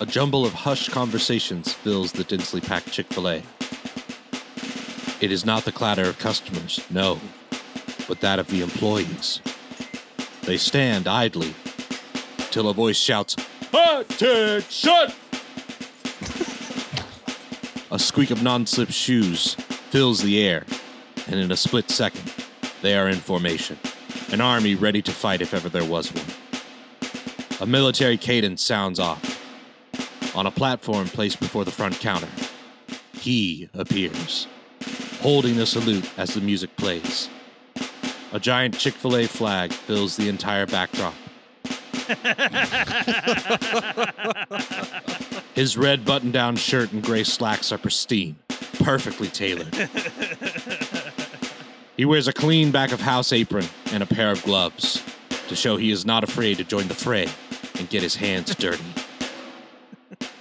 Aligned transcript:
A 0.00 0.06
jumble 0.06 0.46
of 0.46 0.54
hushed 0.54 0.92
conversations 0.92 1.72
fills 1.72 2.12
the 2.12 2.22
densely 2.22 2.60
packed 2.60 2.92
Chick 2.92 3.08
fil 3.08 3.28
A. 3.28 3.42
It 5.20 5.32
is 5.32 5.44
not 5.44 5.64
the 5.64 5.72
clatter 5.72 6.08
of 6.08 6.20
customers, 6.20 6.80
no, 6.88 7.20
but 8.06 8.20
that 8.20 8.38
of 8.38 8.46
the 8.46 8.62
employees. 8.62 9.40
They 10.42 10.56
stand 10.56 11.08
idly 11.08 11.52
till 12.52 12.68
a 12.68 12.74
voice 12.74 12.96
shouts, 12.96 13.34
Attention! 13.72 15.12
a 17.90 17.98
squeak 17.98 18.30
of 18.30 18.40
non 18.40 18.66
slip 18.66 18.90
shoes 18.90 19.54
fills 19.90 20.22
the 20.22 20.40
air, 20.40 20.64
and 21.26 21.40
in 21.40 21.50
a 21.50 21.56
split 21.56 21.90
second, 21.90 22.32
they 22.82 22.96
are 22.96 23.08
in 23.08 23.16
formation, 23.16 23.76
an 24.30 24.40
army 24.40 24.76
ready 24.76 25.02
to 25.02 25.10
fight 25.10 25.42
if 25.42 25.52
ever 25.52 25.68
there 25.68 25.84
was 25.84 26.12
one. 26.12 26.24
A 27.60 27.66
military 27.66 28.16
cadence 28.16 28.62
sounds 28.62 29.00
off. 29.00 29.27
On 30.38 30.46
a 30.46 30.52
platform 30.52 31.08
placed 31.08 31.40
before 31.40 31.64
the 31.64 31.72
front 31.72 31.98
counter, 31.98 32.28
he 33.12 33.68
appears, 33.74 34.46
holding 35.20 35.58
a 35.58 35.66
salute 35.66 36.08
as 36.16 36.32
the 36.32 36.40
music 36.40 36.76
plays. 36.76 37.28
A 38.32 38.38
giant 38.38 38.78
Chick 38.78 38.94
fil 38.94 39.16
A 39.16 39.26
flag 39.26 39.72
fills 39.72 40.16
the 40.16 40.28
entire 40.28 40.64
backdrop. 40.64 41.14
His 45.56 45.76
red 45.76 46.04
button 46.04 46.30
down 46.30 46.54
shirt 46.54 46.92
and 46.92 47.02
gray 47.02 47.24
slacks 47.24 47.72
are 47.72 47.78
pristine, 47.78 48.36
perfectly 48.74 49.26
tailored. 49.26 49.74
He 51.96 52.04
wears 52.04 52.28
a 52.28 52.32
clean 52.32 52.70
back 52.70 52.92
of 52.92 53.00
house 53.00 53.32
apron 53.32 53.66
and 53.86 54.04
a 54.04 54.06
pair 54.06 54.30
of 54.30 54.44
gloves 54.44 55.02
to 55.48 55.56
show 55.56 55.76
he 55.76 55.90
is 55.90 56.06
not 56.06 56.22
afraid 56.22 56.58
to 56.58 56.64
join 56.64 56.86
the 56.86 56.94
fray 56.94 57.26
and 57.76 57.90
get 57.90 58.04
his 58.04 58.14
hands 58.14 58.54
dirty. 58.54 58.84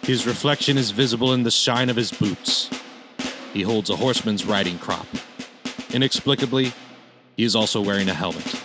His 0.07 0.25
reflection 0.25 0.77
is 0.77 0.91
visible 0.91 1.33
in 1.33 1.43
the 1.43 1.51
shine 1.51 1.89
of 1.89 1.97
his 1.97 2.13
boots. 2.13 2.69
He 3.51 3.61
holds 3.61 3.89
a 3.89 3.97
horseman's 3.97 4.45
riding 4.45 4.79
crop. 4.79 5.05
Inexplicably, 5.91 6.71
he 7.35 7.43
is 7.43 7.57
also 7.57 7.81
wearing 7.81 8.07
a 8.07 8.13
helmet. 8.13 8.63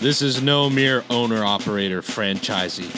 This 0.00 0.22
is 0.22 0.42
no 0.42 0.68
mere 0.68 1.04
owner 1.08 1.44
operator 1.44 2.02
franchisee. 2.02 2.90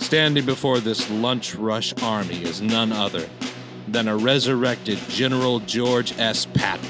Standing 0.00 0.46
before 0.46 0.80
this 0.80 1.10
lunch 1.10 1.54
rush 1.54 1.92
army 2.02 2.42
is 2.42 2.62
none 2.62 2.92
other 2.92 3.28
than 3.86 4.08
a 4.08 4.16
resurrected 4.16 4.96
General 5.10 5.60
George 5.60 6.18
S. 6.18 6.46
Patton. 6.46 6.88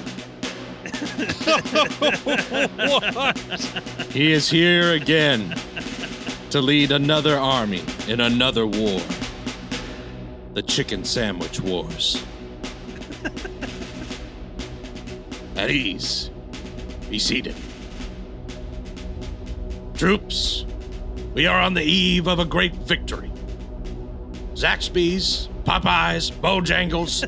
He 4.13 4.31
is 4.31 4.49
here 4.49 4.93
again 4.93 5.57
to 6.51 6.61
lead 6.61 6.93
another 6.93 7.37
army 7.37 7.83
in 8.07 8.21
another 8.21 8.65
war. 8.65 9.01
The 10.55 10.63
Chicken 10.63 11.03
Sandwich 11.03 11.59
Wars. 11.59 12.25
At 15.57 15.69
ease. 15.69 16.31
Be 17.11 17.19
seated. 17.19 17.57
Troops, 19.95 20.65
we 21.35 21.49
are 21.49 21.61
on 21.61 21.75
the 21.75 21.83
eve 21.83 22.29
of 22.29 22.39
a 22.39 22.45
great 22.45 22.73
victory. 22.73 23.33
Zaxby's, 24.55 25.49
Popeyes, 25.65 26.31
Bojangles, 26.31 27.25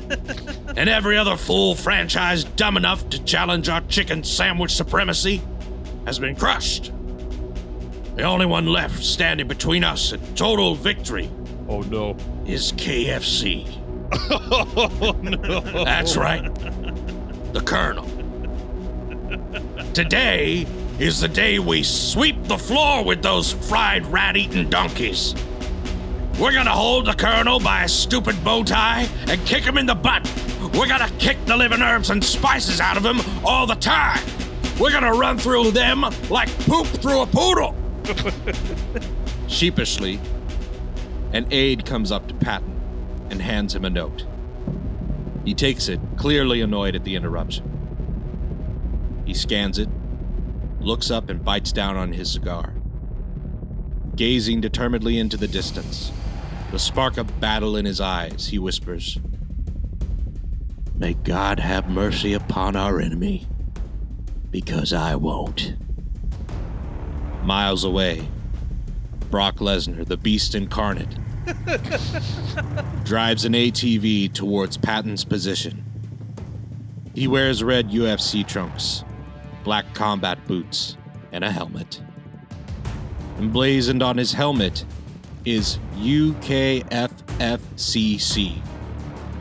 and 0.77 0.89
every 0.89 1.17
other 1.17 1.35
fool 1.35 1.75
franchise 1.75 2.45
dumb 2.45 2.77
enough 2.77 3.09
to 3.09 3.21
challenge 3.25 3.67
our 3.67 3.81
chicken 3.81 4.23
sandwich 4.23 4.71
supremacy 4.71 5.41
has 6.05 6.17
been 6.17 6.37
crushed. 6.37 6.93
The 8.15 8.23
only 8.23 8.45
one 8.45 8.67
left 8.67 9.03
standing 9.03 9.49
between 9.49 9.83
us 9.83 10.13
and 10.13 10.37
total 10.37 10.75
victory 10.75 11.29
Oh 11.69 11.81
no. 11.81 12.15
is 12.45 12.71
KFC. 12.73 13.67
Oh 14.29 15.15
no. 15.21 15.59
That's 15.83 16.15
right. 16.15 16.43
The 17.53 17.61
Colonel. 17.61 18.05
Today 19.93 20.65
is 20.99 21.19
the 21.19 21.27
day 21.27 21.59
we 21.59 21.83
sweep 21.83 22.41
the 22.45 22.57
floor 22.57 23.03
with 23.03 23.21
those 23.21 23.51
fried 23.51 24.05
rat 24.07 24.37
eating 24.37 24.69
donkeys. 24.69 25.35
We're 26.39 26.53
gonna 26.53 26.71
hold 26.71 27.07
the 27.07 27.13
Colonel 27.13 27.59
by 27.59 27.83
a 27.83 27.89
stupid 27.89 28.41
bow 28.43 28.63
tie 28.63 29.07
and 29.27 29.43
kick 29.45 29.63
him 29.63 29.77
in 29.77 29.85
the 29.85 29.95
butt. 29.95 30.23
We're 30.73 30.87
gonna 30.87 31.09
kick 31.19 31.37
the 31.45 31.57
living 31.57 31.81
herbs 31.81 32.09
and 32.09 32.23
spices 32.23 32.79
out 32.79 32.95
of 32.95 33.05
him 33.05 33.19
all 33.45 33.67
the 33.67 33.75
time. 33.75 34.23
We're 34.79 34.91
gonna 34.91 35.13
run 35.13 35.37
through 35.37 35.71
them 35.71 36.05
like 36.29 36.49
poop 36.59 36.87
through 36.87 37.21
a 37.21 37.27
poodle. 37.27 37.75
Sheepishly, 39.47 40.19
an 41.33 41.47
aide 41.51 41.85
comes 41.85 42.11
up 42.11 42.27
to 42.27 42.33
Patton 42.33 43.27
and 43.29 43.41
hands 43.41 43.75
him 43.75 43.85
a 43.85 43.89
note. 43.89 44.25
He 45.45 45.53
takes 45.53 45.87
it, 45.87 45.99
clearly 46.17 46.61
annoyed 46.61 46.95
at 46.95 47.03
the 47.03 47.15
interruption. 47.15 47.63
He 49.25 49.33
scans 49.33 49.77
it, 49.77 49.89
looks 50.79 51.11
up, 51.11 51.29
and 51.29 51.43
bites 51.43 51.71
down 51.71 51.95
on 51.95 52.13
his 52.13 52.31
cigar. 52.31 52.73
Gazing 54.15 54.61
determinedly 54.61 55.19
into 55.19 55.37
the 55.37 55.47
distance, 55.47 56.11
the 56.71 56.79
spark 56.79 57.17
of 57.17 57.39
battle 57.39 57.77
in 57.77 57.85
his 57.85 58.01
eyes, 58.01 58.47
he 58.47 58.59
whispers, 58.59 59.19
May 60.95 61.13
God 61.13 61.59
have 61.59 61.89
mercy 61.89 62.33
upon 62.33 62.75
our 62.75 62.99
enemy, 62.99 63.47
because 64.49 64.93
I 64.93 65.15
won't. 65.15 65.75
Miles 67.43 67.83
away, 67.83 68.27
Brock 69.29 69.57
Lesnar, 69.57 70.05
the 70.05 70.17
beast 70.17 70.55
incarnate, 70.55 71.17
drives 73.03 73.45
an 73.45 73.53
ATV 73.53 74.33
towards 74.33 74.77
Patton's 74.77 75.23
position. 75.25 75.83
He 77.13 77.27
wears 77.27 77.63
red 77.63 77.89
UFC 77.89 78.47
trunks, 78.47 79.03
black 79.63 79.93
combat 79.93 80.45
boots, 80.47 80.97
and 81.31 81.43
a 81.43 81.51
helmet. 81.51 82.01
Emblazoned 83.39 84.01
on 84.01 84.17
his 84.17 84.33
helmet 84.33 84.85
is 85.45 85.79
UKFFCC, 85.95 86.87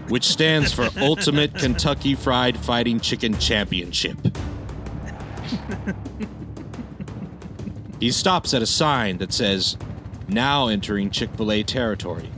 which 0.08 0.24
stands 0.24 0.72
for 0.72 0.88
Ultimate 1.00 1.54
Kentucky 1.54 2.14
Fried 2.14 2.56
Fighting 2.58 3.00
Chicken 3.00 3.38
Championship. 3.38 4.16
He 8.00 8.12
stops 8.12 8.54
at 8.54 8.62
a 8.62 8.66
sign 8.66 9.18
that 9.18 9.32
says, 9.32 9.76
Now 10.28 10.68
entering 10.68 11.10
Chick 11.10 11.30
fil 11.36 11.52
A 11.52 11.62
territory. 11.62 12.30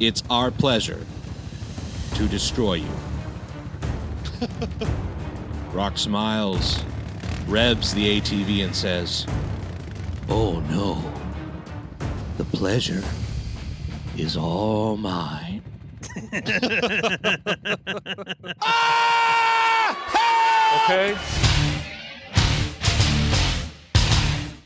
It's 0.00 0.22
our 0.28 0.50
pleasure 0.50 1.06
to 2.14 2.28
destroy 2.28 2.74
you. 2.74 2.88
Brock 5.72 5.96
smiles, 5.96 6.82
revs 7.46 7.94
the 7.94 8.20
ATV, 8.20 8.64
and 8.64 8.74
says, 8.74 9.26
Oh 10.28 10.60
no, 10.68 11.02
the 12.36 12.44
pleasure 12.44 13.02
is 14.16 14.36
all 14.36 14.96
mine. 14.96 15.62
Okay. 20.84 21.16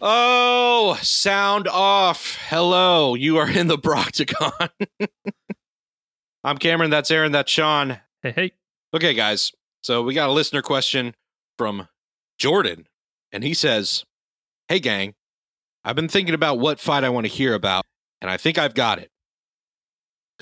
Oh, 0.00 0.98
sound 1.00 1.68
off. 1.68 2.36
Hello, 2.48 3.14
you 3.14 3.38
are 3.38 3.48
in 3.48 3.66
the 3.66 3.78
Broctagon. 3.78 4.68
I'm 6.44 6.58
Cameron, 6.58 6.90
that's 6.90 7.10
Aaron, 7.10 7.32
that's 7.32 7.50
Sean. 7.50 8.00
Hey, 8.22 8.32
hey. 8.32 8.52
Okay, 8.92 9.14
guys. 9.14 9.52
So 9.80 10.02
we 10.02 10.12
got 10.12 10.28
a 10.28 10.32
listener 10.32 10.60
question 10.60 11.14
from 11.56 11.88
Jordan, 12.38 12.88
and 13.32 13.42
he 13.42 13.54
says, 13.54 14.04
Hey, 14.68 14.80
gang, 14.80 15.14
I've 15.82 15.96
been 15.96 16.08
thinking 16.08 16.34
about 16.34 16.58
what 16.58 16.78
fight 16.78 17.02
I 17.02 17.08
want 17.08 17.26
to 17.26 17.32
hear 17.32 17.54
about, 17.54 17.84
and 18.20 18.30
I 18.30 18.36
think 18.36 18.58
I've 18.58 18.74
got 18.74 18.98
it. 18.98 19.10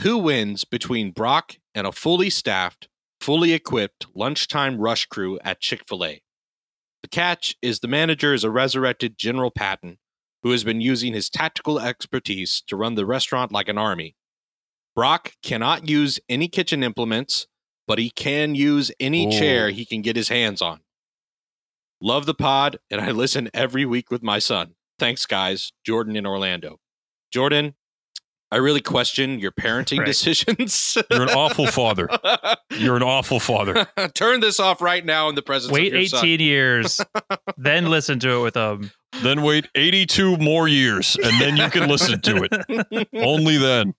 Who 0.00 0.18
wins 0.18 0.64
between 0.64 1.12
Brock 1.12 1.58
and 1.76 1.86
a 1.86 1.92
fully 1.92 2.28
staffed, 2.28 2.88
fully 3.20 3.52
equipped 3.52 4.06
lunchtime 4.16 4.78
rush 4.78 5.06
crew 5.06 5.38
at 5.44 5.60
Chick 5.60 5.82
fil 5.88 6.04
A? 6.04 6.23
The 7.04 7.08
catch 7.08 7.54
is 7.60 7.80
the 7.80 7.86
manager 7.86 8.32
is 8.32 8.44
a 8.44 8.50
resurrected 8.50 9.18
General 9.18 9.50
Patton 9.50 9.98
who 10.42 10.52
has 10.52 10.64
been 10.64 10.80
using 10.80 11.12
his 11.12 11.28
tactical 11.28 11.78
expertise 11.78 12.62
to 12.66 12.76
run 12.76 12.94
the 12.94 13.04
restaurant 13.04 13.52
like 13.52 13.68
an 13.68 13.76
army. 13.76 14.16
Brock 14.96 15.34
cannot 15.42 15.86
use 15.86 16.18
any 16.30 16.48
kitchen 16.48 16.82
implements, 16.82 17.46
but 17.86 17.98
he 17.98 18.08
can 18.08 18.54
use 18.54 18.90
any 18.98 19.26
Oh. 19.26 19.30
chair 19.30 19.68
he 19.68 19.84
can 19.84 20.00
get 20.00 20.16
his 20.16 20.30
hands 20.30 20.62
on. 20.62 20.80
Love 22.00 22.24
the 22.24 22.32
pod, 22.32 22.78
and 22.90 23.02
I 23.02 23.10
listen 23.10 23.50
every 23.52 23.84
week 23.84 24.10
with 24.10 24.22
my 24.22 24.38
son. 24.38 24.74
Thanks, 24.98 25.26
guys. 25.26 25.72
Jordan 25.84 26.16
in 26.16 26.24
Orlando. 26.24 26.80
Jordan, 27.30 27.74
I 28.54 28.58
really 28.58 28.80
question 28.80 29.40
your 29.40 29.50
parenting 29.50 29.98
Right. 29.98 30.06
decisions. 30.06 30.96
You're 31.10 31.22
an 31.22 31.30
awful 31.30 31.66
father. 31.66 32.08
You're 32.70 32.94
an 32.96 33.02
awful 33.02 33.40
father. 33.40 33.84
Turn 34.14 34.38
this 34.38 34.60
off 34.60 34.80
right 34.80 35.04
now 35.04 35.28
in 35.28 35.34
the 35.34 35.42
presence 35.42 35.72
Wait 35.72 35.88
of 35.88 35.94
your 35.94 36.02
18 36.02 36.08
son. 36.10 36.28
years, 36.38 37.00
then 37.56 37.86
listen 37.86 38.20
to 38.20 38.30
it 38.38 38.42
with 38.44 38.56
um 38.56 38.92
Then 39.24 39.42
wait 39.42 39.68
82 39.74 40.36
more 40.36 40.68
years 40.68 41.16
and 41.16 41.40
then 41.40 41.56
you 41.56 41.68
can 41.68 41.88
listen 41.88 42.20
to 42.20 42.46
it. 42.48 43.08
Only 43.12 43.56
then. 43.56 43.94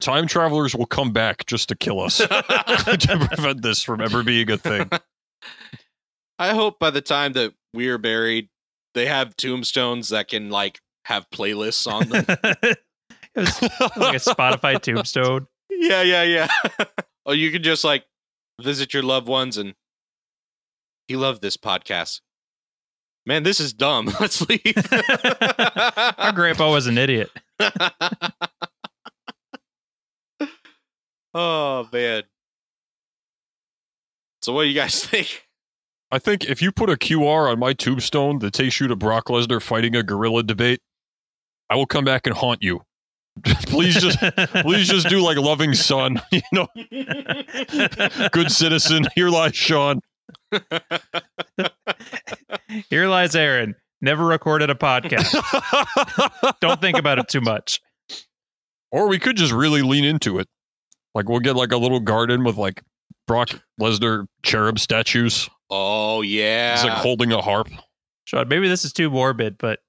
time 0.00 0.26
travelers 0.26 0.74
will 0.76 0.84
come 0.84 1.10
back 1.12 1.46
just 1.46 1.70
to 1.70 1.74
kill 1.74 1.98
us 2.00 2.18
to 2.18 3.26
prevent 3.30 3.62
this 3.62 3.82
from 3.82 4.02
ever 4.02 4.22
being 4.22 4.50
a 4.50 4.58
thing. 4.58 4.90
I 6.38 6.50
hope 6.50 6.78
by 6.78 6.90
the 6.90 7.00
time 7.00 7.32
that 7.32 7.54
we're 7.72 7.96
buried, 7.96 8.50
they 8.92 9.06
have 9.06 9.34
tombstones 9.36 10.10
that 10.10 10.28
can 10.28 10.50
like 10.50 10.80
have 11.06 11.30
playlists 11.30 11.90
on 11.90 12.10
them. 12.10 12.74
it 13.36 13.60
was 13.80 13.96
like 13.96 14.14
a 14.14 14.18
Spotify 14.18 14.80
tombstone. 14.80 15.46
yeah, 15.70 16.02
yeah, 16.02 16.22
yeah. 16.22 16.48
oh, 17.26 17.32
you 17.32 17.50
can 17.50 17.62
just 17.62 17.82
like 17.82 18.04
visit 18.60 18.92
your 18.92 19.02
loved 19.02 19.26
ones 19.26 19.56
and 19.56 19.74
he 21.08 21.16
loved 21.16 21.40
this 21.40 21.56
podcast. 21.56 22.20
Man, 23.24 23.42
this 23.42 23.58
is 23.60 23.72
dumb. 23.72 24.06
Let's 24.20 24.46
leave. 24.48 24.74
Our 26.18 26.32
grandpa 26.32 26.70
was 26.70 26.86
an 26.86 26.98
idiot. 26.98 27.30
oh 31.32 31.88
man. 31.92 32.24
So 34.42 34.52
what 34.52 34.64
do 34.64 34.68
you 34.68 34.74
guys 34.74 35.04
think? 35.04 35.46
I 36.10 36.18
think 36.18 36.44
if 36.44 36.60
you 36.60 36.72
put 36.72 36.90
a 36.90 36.96
QR 36.96 37.50
on 37.50 37.58
my 37.58 37.72
tombstone 37.72 38.40
that 38.40 38.52
takes 38.52 38.78
you 38.80 38.88
to 38.88 38.96
Brock 38.96 39.26
Lesnar 39.28 39.62
fighting 39.62 39.96
a 39.96 40.02
gorilla 40.02 40.42
debate, 40.42 40.80
I 41.70 41.76
will 41.76 41.86
come 41.86 42.04
back 42.04 42.26
and 42.26 42.36
haunt 42.36 42.62
you. 42.62 42.82
Please 43.66 43.94
just 43.94 44.18
please 44.62 44.88
just 44.88 45.08
do 45.08 45.20
like 45.20 45.36
loving 45.38 45.74
son, 45.74 46.20
you 46.30 46.42
know, 46.52 46.66
good 48.32 48.50
citizen. 48.50 49.06
Here 49.14 49.28
lies 49.28 49.56
Sean. 49.56 50.00
Here 52.90 53.08
lies 53.08 53.34
Aaron. 53.34 53.74
Never 54.00 54.24
recorded 54.26 54.68
a 54.68 54.74
podcast. 54.74 55.32
Don't 56.60 56.80
think 56.80 56.98
about 56.98 57.18
it 57.18 57.28
too 57.28 57.40
much. 57.40 57.80
Or 58.90 59.08
we 59.08 59.18
could 59.18 59.36
just 59.36 59.52
really 59.52 59.82
lean 59.82 60.04
into 60.04 60.38
it. 60.38 60.48
Like 61.14 61.28
we'll 61.28 61.40
get 61.40 61.56
like 61.56 61.72
a 61.72 61.76
little 61.76 62.00
garden 62.00 62.44
with 62.44 62.56
like 62.56 62.82
Brock 63.26 63.60
Lesnar 63.80 64.26
cherub 64.42 64.78
statues. 64.78 65.48
Oh 65.70 66.22
yeah. 66.22 66.74
He's 66.74 66.84
like 66.84 66.98
holding 66.98 67.32
a 67.32 67.40
harp. 67.40 67.68
Sean, 68.24 68.48
maybe 68.48 68.68
this 68.68 68.84
is 68.84 68.92
too 68.92 69.10
morbid, 69.10 69.56
but 69.58 69.80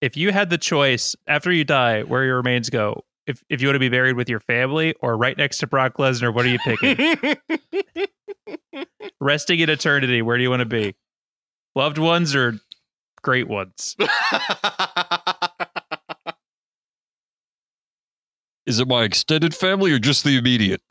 if 0.00 0.16
you 0.16 0.32
had 0.32 0.50
the 0.50 0.58
choice 0.58 1.16
after 1.26 1.50
you 1.52 1.64
die 1.64 2.02
where 2.02 2.24
your 2.24 2.36
remains 2.36 2.70
go, 2.70 3.04
if 3.26 3.42
if 3.48 3.60
you 3.60 3.68
want 3.68 3.74
to 3.76 3.80
be 3.80 3.88
buried 3.88 4.16
with 4.16 4.28
your 4.28 4.40
family 4.40 4.94
or 5.00 5.16
right 5.16 5.36
next 5.36 5.58
to 5.58 5.66
Brock 5.66 5.96
Lesnar, 5.98 6.32
what 6.34 6.44
are 6.44 6.48
you 6.48 6.58
picking? 6.60 6.96
Resting 9.20 9.58
in 9.60 9.68
eternity, 9.68 10.22
where 10.22 10.36
do 10.36 10.42
you 10.42 10.50
want 10.50 10.60
to 10.60 10.66
be? 10.66 10.94
Loved 11.74 11.98
ones 11.98 12.34
or 12.34 12.58
great 13.22 13.48
ones? 13.48 13.96
Is 18.66 18.78
it 18.80 18.86
my 18.86 19.02
extended 19.04 19.54
family 19.54 19.92
or 19.92 19.98
just 19.98 20.24
the 20.24 20.36
immediate? 20.36 20.82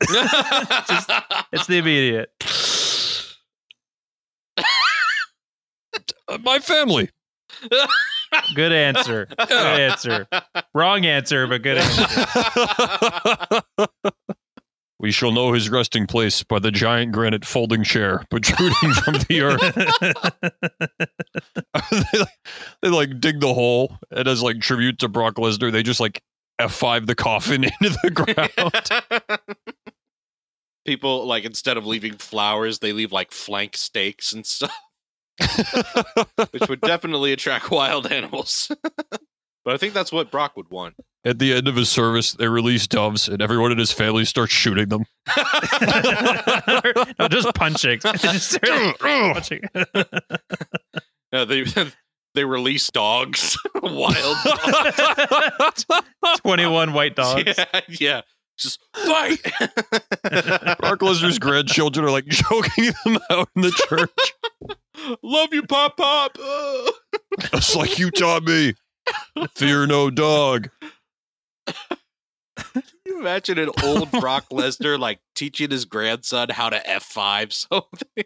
It's 1.50 1.66
the 1.66 1.78
immediate. 1.78 2.30
My 6.44 6.58
family. 6.58 7.08
Good 8.54 8.72
answer. 8.72 9.26
Good 9.26 9.80
answer. 9.80 10.26
Wrong 10.74 11.04
answer, 11.04 11.46
but 11.46 11.62
good 11.62 11.76
answer. 11.78 13.62
we 14.98 15.12
shall 15.12 15.32
know 15.32 15.52
his 15.52 15.68
resting 15.70 16.06
place 16.06 16.42
by 16.42 16.58
the 16.58 16.70
giant 16.70 17.12
granite 17.12 17.44
folding 17.44 17.84
chair 17.84 18.24
protruding 18.30 18.94
from 18.94 19.14
the 19.28 19.42
earth. 19.42 19.60
they, 22.12 22.18
like, 22.18 22.38
they 22.82 22.88
like 22.88 23.20
dig 23.20 23.40
the 23.40 23.54
hole, 23.54 23.96
and 24.10 24.26
as 24.26 24.42
like 24.42 24.60
tribute 24.60 24.98
to 25.00 25.08
Brock 25.08 25.34
Lesnar, 25.36 25.70
they 25.70 25.82
just 25.82 26.00
like 26.00 26.22
F5 26.60 27.06
the 27.06 27.14
coffin 27.14 27.64
into 27.64 27.98
the 28.02 28.10
ground. 28.10 28.50
People 30.84 31.26
like 31.26 31.44
instead 31.44 31.76
of 31.76 31.86
leaving 31.86 32.14
flowers, 32.14 32.80
they 32.80 32.92
leave 32.92 33.12
like 33.12 33.30
flank 33.30 33.76
steaks 33.76 34.32
and 34.32 34.44
stuff, 34.46 34.76
which 36.50 36.68
would 36.68 36.80
definitely 36.80 37.32
attract 37.32 37.70
wild 37.70 38.10
animals. 38.10 38.70
but 39.64 39.74
I 39.74 39.76
think 39.76 39.94
that's 39.94 40.12
what 40.12 40.30
Brock 40.30 40.56
would 40.56 40.70
want. 40.70 40.94
At 41.24 41.38
the 41.38 41.52
end 41.52 41.68
of 41.68 41.76
his 41.76 41.88
service, 41.88 42.32
they 42.32 42.48
release 42.48 42.86
doves, 42.86 43.28
and 43.28 43.42
everyone 43.42 43.72
in 43.72 43.78
his 43.78 43.92
family 43.92 44.24
starts 44.24 44.52
shooting 44.52 44.88
them. 44.88 45.04
no, 47.18 47.28
just 47.28 47.54
punching. 47.54 48.00
Just 48.00 48.60
mm, 48.60 48.92
mm. 48.94 49.32
punching. 49.32 49.62
No, 51.32 51.44
they 51.44 51.64
they 52.34 52.44
release 52.44 52.88
dogs, 52.90 53.58
wild 53.82 54.36
dogs. 54.44 55.86
21 56.38 56.92
white 56.92 57.16
dogs. 57.16 57.54
Yeah, 57.58 57.80
yeah. 57.88 58.20
Just 58.58 58.80
fight. 58.92 59.42
Brock 60.80 61.00
Lesnar's 61.00 61.38
grandchildren 61.38 62.06
are 62.06 62.10
like 62.10 62.28
choking 62.28 62.90
them 63.04 63.18
out 63.30 63.48
in 63.54 63.62
the 63.62 63.70
church. 63.70 64.34
Love 65.22 65.52
you, 65.52 65.62
Pop 65.62 65.96
Pop. 65.96 66.38
Ugh. 66.42 66.90
Just 67.52 67.76
like 67.76 67.98
you 67.98 68.10
taught 68.10 68.44
me. 68.44 68.74
Fear 69.54 69.86
no 69.86 70.10
dog. 70.10 70.70
Can 72.56 72.82
you 73.06 73.20
imagine 73.20 73.58
an 73.58 73.70
old 73.84 74.10
Brock 74.10 74.46
Lesnar 74.50 74.98
like 74.98 75.20
teaching 75.34 75.70
his 75.70 75.84
grandson 75.84 76.48
how 76.50 76.70
to 76.70 76.78
F5 76.78 77.52
something? 77.52 78.24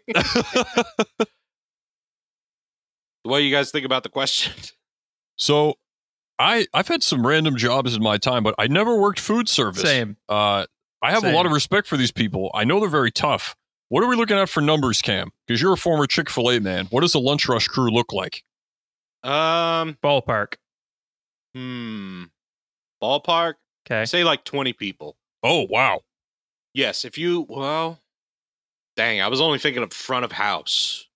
what 3.23 3.39
do 3.39 3.43
you 3.43 3.55
guys 3.55 3.71
think 3.71 3.85
about 3.85 4.03
the 4.03 4.09
question? 4.09 4.53
So, 5.35 5.75
I 6.39 6.67
I've 6.73 6.87
had 6.87 7.03
some 7.03 7.25
random 7.25 7.55
jobs 7.57 7.95
in 7.95 8.01
my 8.01 8.17
time, 8.17 8.43
but 8.43 8.55
I 8.57 8.67
never 8.67 8.95
worked 8.99 9.19
food 9.19 9.47
service. 9.47 9.83
Same. 9.83 10.17
Uh, 10.27 10.65
I 11.01 11.11
have 11.11 11.23
a 11.23 11.31
lot 11.31 11.45
of 11.45 11.51
respect 11.51 11.87
for 11.87 11.97
these 11.97 12.11
people. 12.11 12.49
I 12.53 12.63
know 12.63 12.79
they're 12.79 12.89
very 12.89 13.11
tough. 13.11 13.55
What 13.93 14.03
are 14.03 14.07
we 14.07 14.15
looking 14.15 14.37
at 14.37 14.49
for 14.49 14.59
numbers, 14.59 15.03
Cam? 15.03 15.29
Because 15.45 15.61
you're 15.61 15.73
a 15.73 15.77
former 15.77 16.07
Chick 16.07 16.27
Fil 16.27 16.49
A 16.49 16.59
man. 16.59 16.87
What 16.87 17.01
does 17.01 17.11
the 17.11 17.19
lunch 17.19 17.47
rush 17.47 17.67
crew 17.67 17.91
look 17.91 18.11
like? 18.11 18.43
Um, 19.23 19.99
Ballpark. 20.03 20.55
hmm. 21.53 22.23
Ballpark? 22.99 23.53
Okay. 23.85 24.05
Say 24.05 24.23
like 24.23 24.45
20 24.45 24.73
people. 24.73 25.15
Oh 25.43 25.67
wow, 25.69 25.99
Yes, 26.73 27.05
if 27.05 27.19
you, 27.19 27.45
well, 27.47 27.99
dang, 28.95 29.21
I 29.21 29.27
was 29.27 29.39
only 29.39 29.59
thinking 29.59 29.83
of 29.83 29.93
front 29.93 30.25
of 30.25 30.31
house, 30.31 31.07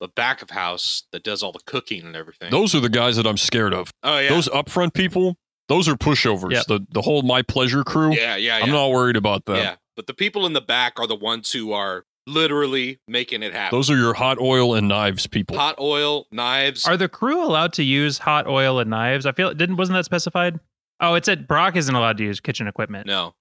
but 0.00 0.14
back 0.14 0.40
of 0.40 0.48
house 0.48 1.02
that 1.12 1.24
does 1.24 1.42
all 1.42 1.52
the 1.52 1.60
cooking 1.66 2.06
and 2.06 2.16
everything. 2.16 2.50
those 2.50 2.74
are 2.74 2.80
the 2.80 2.88
guys 2.88 3.16
that 3.16 3.26
I'm 3.26 3.36
scared 3.36 3.74
of. 3.74 3.90
oh, 4.02 4.18
yeah. 4.18 4.30
Those 4.30 4.48
upfront 4.48 4.94
people, 4.94 5.36
those 5.68 5.88
are 5.88 5.94
pushovers. 5.94 6.52
Yep. 6.52 6.66
The 6.68 6.86
the 6.90 7.02
whole 7.02 7.20
my 7.20 7.42
pleasure 7.42 7.84
crew. 7.84 8.14
yeah, 8.14 8.36
yeah, 8.36 8.56
yeah. 8.56 8.64
I'm 8.64 8.70
not 8.70 8.92
worried 8.92 9.16
about 9.16 9.44
them. 9.44 9.56
Yeah, 9.56 9.76
but 9.94 10.06
the 10.06 10.14
people 10.14 10.46
in 10.46 10.54
the 10.54 10.62
back 10.62 10.98
are 10.98 11.06
the 11.06 11.14
ones 11.14 11.52
who 11.52 11.72
are 11.72 12.06
literally 12.26 13.00
making 13.06 13.42
it 13.42 13.52
happen. 13.52 13.76
Those 13.76 13.90
are 13.90 13.96
your 13.96 14.14
hot 14.14 14.38
oil 14.40 14.74
and 14.74 14.88
knives 14.88 15.26
people. 15.26 15.56
hot 15.56 15.76
oil, 15.78 16.26
knives. 16.30 16.84
Are 16.86 16.96
the 16.96 17.08
crew 17.08 17.42
allowed 17.44 17.72
to 17.74 17.82
use 17.82 18.18
hot 18.18 18.46
oil 18.46 18.78
and 18.78 18.90
knives? 18.90 19.26
I 19.26 19.32
feel 19.32 19.48
it 19.48 19.58
didn't 19.58 19.76
wasn't 19.76 19.96
that 19.96 20.04
specified? 20.04 20.58
Oh, 21.00 21.14
it 21.14 21.24
said 21.24 21.46
Brock 21.46 21.76
isn't 21.76 21.94
allowed 21.94 22.18
to 22.18 22.24
use 22.24 22.40
kitchen 22.40 22.66
equipment, 22.68 23.06
no, 23.06 23.34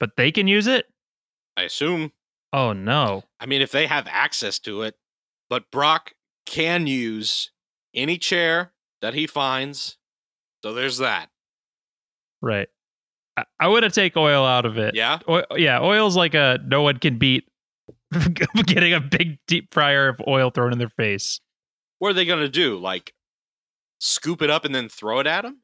but 0.00 0.10
they 0.16 0.32
can 0.32 0.48
use 0.48 0.66
it. 0.66 0.86
I 1.56 1.62
assume. 1.62 2.12
Oh 2.52 2.72
no! 2.72 3.24
I 3.40 3.46
mean, 3.46 3.62
if 3.62 3.72
they 3.72 3.86
have 3.86 4.06
access 4.08 4.58
to 4.60 4.82
it, 4.82 4.96
but 5.48 5.70
Brock 5.70 6.12
can 6.46 6.86
use 6.86 7.50
any 7.94 8.18
chair 8.18 8.72
that 9.02 9.14
he 9.14 9.26
finds. 9.26 9.98
So 10.62 10.72
there's 10.72 10.98
that. 10.98 11.28
Right. 12.42 12.68
I, 13.36 13.44
I 13.60 13.68
would 13.68 13.82
have 13.82 13.92
take 13.92 14.16
oil 14.16 14.44
out 14.44 14.66
of 14.66 14.78
it. 14.78 14.94
Yeah. 14.94 15.18
Oil, 15.28 15.44
yeah, 15.56 15.80
oil's 15.80 16.16
like 16.16 16.34
a 16.34 16.58
no 16.64 16.82
one 16.82 16.98
can 16.98 17.18
beat 17.18 17.44
getting 18.66 18.92
a 18.92 19.00
big 19.00 19.38
deep 19.46 19.72
fryer 19.72 20.08
of 20.08 20.20
oil 20.26 20.50
thrown 20.50 20.72
in 20.72 20.78
their 20.78 20.88
face. 20.88 21.40
What 21.98 22.10
are 22.10 22.14
they 22.14 22.24
gonna 22.24 22.48
do? 22.48 22.76
Like 22.78 23.12
scoop 23.98 24.42
it 24.42 24.50
up 24.50 24.64
and 24.64 24.74
then 24.74 24.88
throw 24.88 25.20
it 25.20 25.26
at 25.26 25.42
them? 25.42 25.60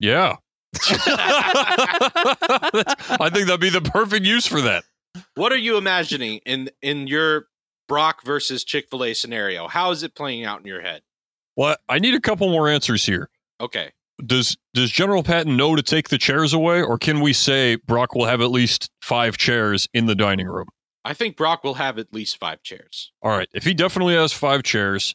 Yeah. 0.00 0.36
I 0.80 0.90
think 3.32 3.46
that'd 3.46 3.60
be 3.60 3.70
the 3.70 3.80
perfect 3.80 4.24
use 4.24 4.46
for 4.46 4.60
that. 4.60 4.84
What 5.34 5.52
are 5.52 5.56
you 5.56 5.76
imagining 5.76 6.40
in 6.46 6.70
in 6.82 7.06
your 7.06 7.46
Brock 7.88 8.22
versus 8.24 8.64
Chick 8.64 8.88
Fil 8.90 9.04
A 9.04 9.14
scenario? 9.14 9.66
How 9.66 9.90
is 9.90 10.02
it 10.02 10.14
playing 10.14 10.44
out 10.44 10.60
in 10.60 10.66
your 10.66 10.82
head? 10.82 11.02
Well, 11.56 11.76
I 11.88 11.98
need 11.98 12.14
a 12.14 12.20
couple 12.20 12.48
more 12.50 12.68
answers 12.68 13.04
here. 13.04 13.30
Okay. 13.60 13.92
Does 14.24 14.56
does 14.74 14.90
General 14.90 15.22
Patton 15.22 15.56
know 15.56 15.76
to 15.76 15.82
take 15.82 16.08
the 16.08 16.18
chairs 16.18 16.52
away, 16.52 16.82
or 16.82 16.98
can 16.98 17.20
we 17.20 17.32
say 17.32 17.76
Brock 17.76 18.14
will 18.14 18.24
have 18.26 18.40
at 18.40 18.50
least 18.50 18.90
five 19.00 19.36
chairs 19.36 19.88
in 19.94 20.06
the 20.06 20.14
dining 20.14 20.46
room? 20.48 20.68
I 21.04 21.14
think 21.14 21.36
Brock 21.36 21.62
will 21.64 21.74
have 21.74 21.98
at 21.98 22.12
least 22.12 22.38
five 22.38 22.62
chairs. 22.62 23.12
All 23.22 23.30
right. 23.30 23.48
If 23.54 23.64
he 23.64 23.74
definitely 23.74 24.14
has 24.14 24.32
five 24.32 24.62
chairs, 24.62 25.14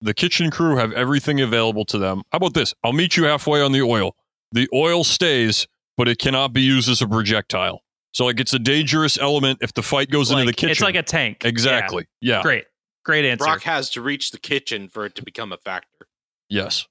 the 0.00 0.12
kitchen 0.12 0.50
crew 0.50 0.76
have 0.76 0.92
everything 0.92 1.40
available 1.40 1.84
to 1.86 1.98
them. 1.98 2.22
How 2.32 2.36
about 2.38 2.54
this? 2.54 2.74
I'll 2.84 2.92
meet 2.92 3.16
you 3.16 3.24
halfway 3.24 3.62
on 3.62 3.72
the 3.72 3.82
oil. 3.82 4.16
The 4.52 4.68
oil 4.74 5.04
stays, 5.04 5.66
but 5.96 6.08
it 6.08 6.18
cannot 6.18 6.52
be 6.52 6.62
used 6.62 6.88
as 6.88 7.00
a 7.00 7.06
projectile. 7.06 7.82
So 8.12 8.24
like 8.24 8.40
it's 8.40 8.52
a 8.54 8.58
dangerous 8.58 9.18
element 9.18 9.58
if 9.62 9.72
the 9.74 9.82
fight 9.82 10.10
goes 10.10 10.30
into 10.30 10.44
the 10.44 10.52
kitchen. 10.52 10.70
It's 10.70 10.80
like 10.80 10.96
a 10.96 11.02
tank. 11.02 11.44
exactly. 11.44 12.06
Yeah. 12.20 12.36
Yeah. 12.38 12.42
Great. 12.42 12.64
Great 13.04 13.24
answer. 13.24 13.44
Brock 13.44 13.62
has 13.62 13.88
to 13.90 14.02
reach 14.02 14.32
the 14.32 14.38
kitchen 14.38 14.88
for 14.88 15.06
it 15.06 15.14
to 15.14 15.22
become 15.22 15.52
a 15.52 15.58
factor. 15.58 16.08
Yes. 16.48 16.86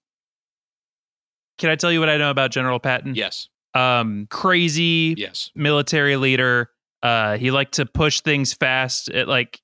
Can 1.58 1.70
I 1.70 1.76
tell 1.76 1.92
you 1.92 2.00
what 2.00 2.10
I 2.10 2.18
know 2.18 2.30
about 2.30 2.52
General 2.52 2.80
Patton? 2.80 3.16
Yes. 3.16 3.48
Um, 3.74 4.28
crazy 4.30 5.16
Yes. 5.18 5.52
military 5.56 6.16
leader. 6.18 6.70
Uh, 7.04 7.38
he 7.38 7.52
liked 7.52 7.74
to 7.76 7.86
push 7.86 8.22
things 8.22 8.54
fast. 8.54 9.10
It, 9.10 9.28
like 9.28 9.62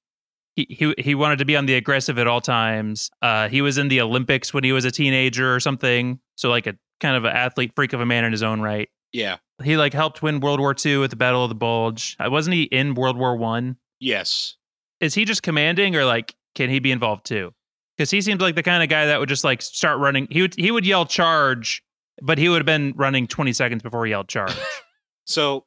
he, 0.55 0.67
he 0.69 0.93
he 0.97 1.15
wanted 1.15 1.39
to 1.39 1.45
be 1.45 1.55
on 1.55 1.65
the 1.65 1.75
aggressive 1.75 2.19
at 2.19 2.27
all 2.27 2.41
times. 2.41 3.09
Uh, 3.21 3.47
he 3.49 3.61
was 3.61 3.77
in 3.77 3.87
the 3.87 4.01
Olympics 4.01 4.53
when 4.53 4.63
he 4.63 4.71
was 4.73 4.85
a 4.85 4.91
teenager 4.91 5.53
or 5.55 5.59
something. 5.59 6.19
So 6.35 6.49
like 6.49 6.67
a 6.67 6.75
kind 6.99 7.15
of 7.15 7.23
an 7.25 7.31
athlete 7.35 7.71
freak 7.75 7.93
of 7.93 8.01
a 8.01 8.05
man 8.05 8.25
in 8.25 8.31
his 8.31 8.43
own 8.43 8.61
right. 8.61 8.89
Yeah. 9.13 9.37
He 9.63 9.77
like 9.77 9.93
helped 9.93 10.21
win 10.21 10.39
World 10.39 10.59
War 10.59 10.75
II 10.85 11.03
at 11.03 11.09
the 11.09 11.15
Battle 11.15 11.43
of 11.43 11.49
the 11.49 11.55
Bulge. 11.55 12.15
Uh, 12.19 12.29
Wasn't 12.29 12.53
he 12.53 12.63
in 12.63 12.95
World 12.95 13.17
War 13.17 13.35
One? 13.35 13.77
Yes. 13.99 14.57
Is 14.99 15.13
he 15.15 15.25
just 15.25 15.41
commanding 15.41 15.95
or 15.95 16.05
like 16.05 16.35
can 16.55 16.69
he 16.69 16.79
be 16.79 16.91
involved 16.91 17.25
too? 17.25 17.53
Because 18.01 18.09
he 18.09 18.21
seemed 18.21 18.41
like 18.41 18.55
the 18.55 18.63
kind 18.63 18.81
of 18.81 18.89
guy 18.89 19.05
that 19.05 19.19
would 19.19 19.29
just 19.29 19.43
like 19.43 19.61
start 19.61 19.99
running. 19.99 20.27
He 20.31 20.41
would 20.41 20.55
he 20.55 20.71
would 20.71 20.87
yell 20.87 21.05
charge, 21.05 21.83
but 22.19 22.39
he 22.39 22.49
would 22.49 22.57
have 22.57 22.65
been 22.65 22.93
running 22.95 23.27
20 23.27 23.53
seconds 23.53 23.83
before 23.83 24.03
he 24.05 24.09
yelled 24.09 24.27
charge. 24.27 24.55
So, 25.25 25.65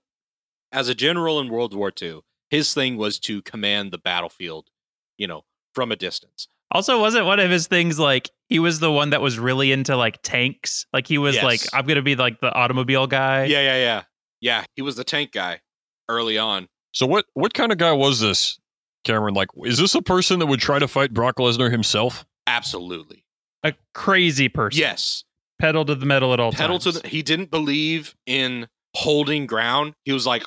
as 0.72 0.88
a 0.88 0.96
general 0.96 1.38
in 1.38 1.48
World 1.48 1.74
War 1.74 1.92
II, 2.02 2.20
his 2.50 2.74
thing 2.74 2.96
was 2.96 3.20
to 3.20 3.40
command 3.42 3.92
the 3.92 3.98
battlefield, 3.98 4.68
you 5.16 5.28
know, 5.28 5.44
from 5.74 5.92
a 5.92 5.96
distance. 5.96 6.48
Also, 6.72 7.00
wasn't 7.00 7.24
one 7.24 7.38
of 7.38 7.50
his 7.52 7.68
things 7.68 7.98
like 8.00 8.30
he 8.48 8.58
was 8.58 8.80
the 8.80 8.90
one 8.90 9.10
that 9.10 9.22
was 9.22 9.38
really 9.38 9.70
into 9.70 9.96
like 9.96 10.18
tanks? 10.22 10.86
Like 10.92 11.06
he 11.06 11.18
was 11.18 11.36
Yes. 11.36 11.44
like, 11.44 11.60
I'm 11.72 11.86
gonna 11.86 12.02
be 12.02 12.16
like 12.16 12.40
the 12.40 12.52
automobile 12.52 13.06
guy. 13.06 13.44
Yeah, 13.44 13.60
yeah, 13.60 13.76
yeah. 13.76 14.02
Yeah, 14.40 14.64
he 14.74 14.82
was 14.82 14.96
the 14.96 15.04
tank 15.04 15.30
guy 15.30 15.60
early 16.08 16.36
on. 16.36 16.68
So 16.92 17.06
what 17.06 17.26
what 17.34 17.54
kind 17.54 17.70
of 17.70 17.78
guy 17.78 17.92
was 17.92 18.18
this, 18.18 18.58
Cameron? 19.04 19.34
Like, 19.34 19.48
is 19.64 19.78
this 19.78 19.94
a 19.94 20.02
person 20.02 20.38
that 20.40 20.46
would 20.46 20.60
try 20.60 20.78
to 20.78 20.88
fight 20.88 21.12
Brock 21.12 21.36
Lesnar 21.36 21.70
himself? 21.70 22.24
Absolutely. 22.46 23.24
A 23.62 23.74
crazy 23.94 24.48
person. 24.48 24.80
Yes. 24.80 25.24
Pedal 25.58 25.84
to 25.84 25.94
the 25.94 26.06
metal 26.06 26.32
at 26.32 26.40
all 26.40 26.52
Pedal 26.52 26.78
to 26.80 26.92
times. 26.92 27.02
the, 27.02 27.08
he 27.08 27.22
didn't 27.22 27.50
believe 27.50 28.14
in 28.26 28.66
holding 28.94 29.46
ground. 29.46 29.94
He 30.04 30.12
was 30.12 30.26
like, 30.26 30.44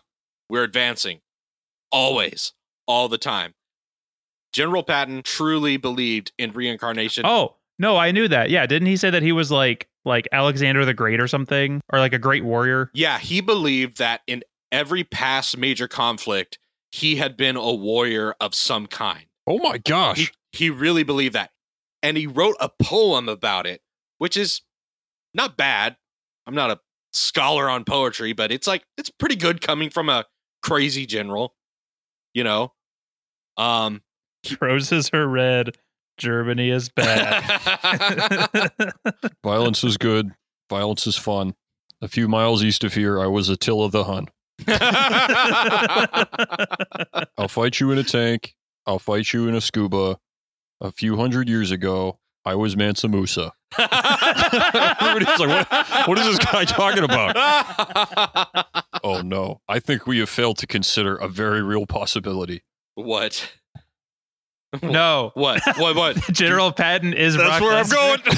we're 0.49 0.63
advancing 0.63 1.21
always, 1.91 2.53
all 2.87 3.07
the 3.07 3.17
time. 3.17 3.53
General 4.53 4.83
Patton 4.83 5.21
truly 5.23 5.77
believed 5.77 6.31
in 6.37 6.51
reincarnation. 6.51 7.25
Oh, 7.25 7.55
no, 7.79 7.97
I 7.97 8.11
knew 8.11 8.27
that. 8.27 8.49
Yeah. 8.49 8.65
Didn't 8.65 8.87
he 8.87 8.97
say 8.97 9.09
that 9.09 9.23
he 9.23 9.31
was 9.31 9.51
like 9.51 9.87
like 10.03 10.27
Alexander 10.31 10.85
the 10.85 10.93
Great 10.93 11.19
or 11.19 11.27
something? 11.27 11.81
Or 11.89 11.99
like 11.99 12.13
a 12.13 12.19
great 12.19 12.43
warrior? 12.43 12.89
Yeah, 12.93 13.19
he 13.19 13.41
believed 13.41 13.97
that 13.97 14.21
in 14.25 14.43
every 14.71 15.03
past 15.03 15.57
major 15.57 15.87
conflict, 15.87 16.59
he 16.91 17.17
had 17.17 17.37
been 17.37 17.55
a 17.55 17.73
warrior 17.73 18.35
of 18.39 18.55
some 18.55 18.87
kind. 18.87 19.25
Oh 19.45 19.59
my 19.59 19.77
gosh! 19.77 20.17
He, 20.17 20.27
he 20.51 20.69
really 20.69 21.03
believed 21.03 21.35
that. 21.35 21.51
And 22.03 22.17
he 22.17 22.27
wrote 22.27 22.55
a 22.59 22.69
poem 22.81 23.27
about 23.27 23.65
it, 23.65 23.81
which 24.17 24.37
is 24.37 24.61
not 25.33 25.57
bad. 25.57 25.97
I'm 26.45 26.55
not 26.55 26.71
a 26.71 26.79
scholar 27.11 27.69
on 27.69 27.83
poetry, 27.83 28.33
but 28.33 28.51
it's 28.51 28.67
like 28.67 28.83
it's 28.97 29.09
pretty 29.09 29.35
good 29.35 29.61
coming 29.61 29.89
from 29.89 30.09
a 30.09 30.25
crazy 30.61 31.05
general, 31.05 31.55
you 32.33 32.43
know. 32.43 32.73
Um 33.57 34.01
Roses 34.61 35.09
are 35.13 35.27
red. 35.27 35.75
Germany 36.17 36.69
is 36.69 36.89
bad. 36.95 38.71
Violence 39.43 39.83
is 39.83 39.97
good. 39.97 40.31
Violence 40.69 41.07
is 41.07 41.15
fun. 41.15 41.55
A 42.01 42.07
few 42.07 42.27
miles 42.27 42.63
east 42.63 42.83
of 42.83 42.93
here, 42.93 43.19
I 43.19 43.27
was 43.27 43.49
Attila 43.49 43.89
the 43.89 44.03
Hun. 44.05 44.27
I'll 47.37 47.47
fight 47.47 47.79
you 47.79 47.91
in 47.91 47.97
a 47.97 48.03
tank. 48.03 48.55
I'll 48.85 48.99
fight 48.99 49.33
you 49.33 49.47
in 49.47 49.55
a 49.55 49.61
scuba. 49.61 50.17
A 50.79 50.91
few 50.91 51.17
hundred 51.17 51.49
years 51.49 51.71
ago, 51.71 52.19
I 52.45 52.55
was 52.55 52.77
Mansa 52.77 53.07
Musa. 53.07 53.51
Everybody's 53.79 55.39
like, 55.39 55.71
what, 55.71 56.07
what 56.07 56.19
is 56.19 56.25
this 56.25 56.39
guy 56.39 56.65
talking 56.65 57.03
about? 57.03 57.35
Oh 59.03 59.21
no. 59.21 59.61
I 59.69 59.79
think 59.79 60.07
we 60.07 60.17
have 60.19 60.27
failed 60.27 60.57
to 60.57 60.67
consider 60.67 61.15
a 61.15 61.27
very 61.29 61.61
real 61.61 61.85
possibility. 61.85 62.63
what? 62.95 63.53
No. 64.81 65.31
What? 65.33 65.61
What? 65.77 65.95
What? 65.95 66.15
General 66.33 66.71
Patton 66.71 67.13
is 67.13 67.35
That's 67.37 67.59
Brock 67.59 67.61
where 67.61 67.77
I'm 67.77 67.85
Lesnar. 67.85 68.23
going. 68.23 68.37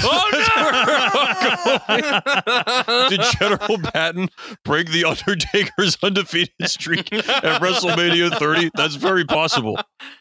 Oh, 2.92 3.08
Did 3.10 3.20
General 3.38 3.78
Patton 3.92 4.28
break 4.64 4.90
the 4.90 5.04
Undertaker's 5.04 5.98
undefeated 6.02 6.52
streak 6.68 7.12
at 7.12 7.60
WrestleMania 7.60 8.38
30? 8.38 8.70
That's 8.74 8.94
very 8.94 9.24
possible. 9.24 9.78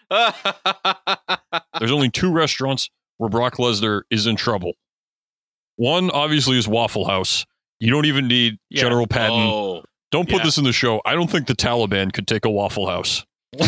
There's 0.10 1.92
only 1.92 2.10
two 2.10 2.32
restaurants 2.32 2.90
where 3.18 3.30
Brock 3.30 3.56
Lesnar 3.58 4.02
is 4.10 4.26
in 4.28 4.36
trouble. 4.36 4.74
One, 5.76 6.10
obviously, 6.12 6.58
is 6.58 6.68
Waffle 6.68 7.06
House. 7.06 7.46
You 7.80 7.92
don't 7.92 8.06
even 8.06 8.28
need 8.28 8.58
Yeah. 8.70 8.82
General 8.82 9.08
Patton. 9.08 9.38
Oh. 9.40 9.84
don't 10.12 10.28
put 10.28 10.40
yeah. 10.40 10.44
this 10.46 10.58
in 10.58 10.64
the 10.66 10.74
show. 10.74 11.02
I 11.06 11.14
don't 11.14 11.30
think 11.30 11.48
the 11.48 11.56
Taliban 11.56 12.12
could 12.12 12.28
take 12.28 12.46
a 12.46 12.50
Waffle 12.50 12.88
House. 12.88 13.26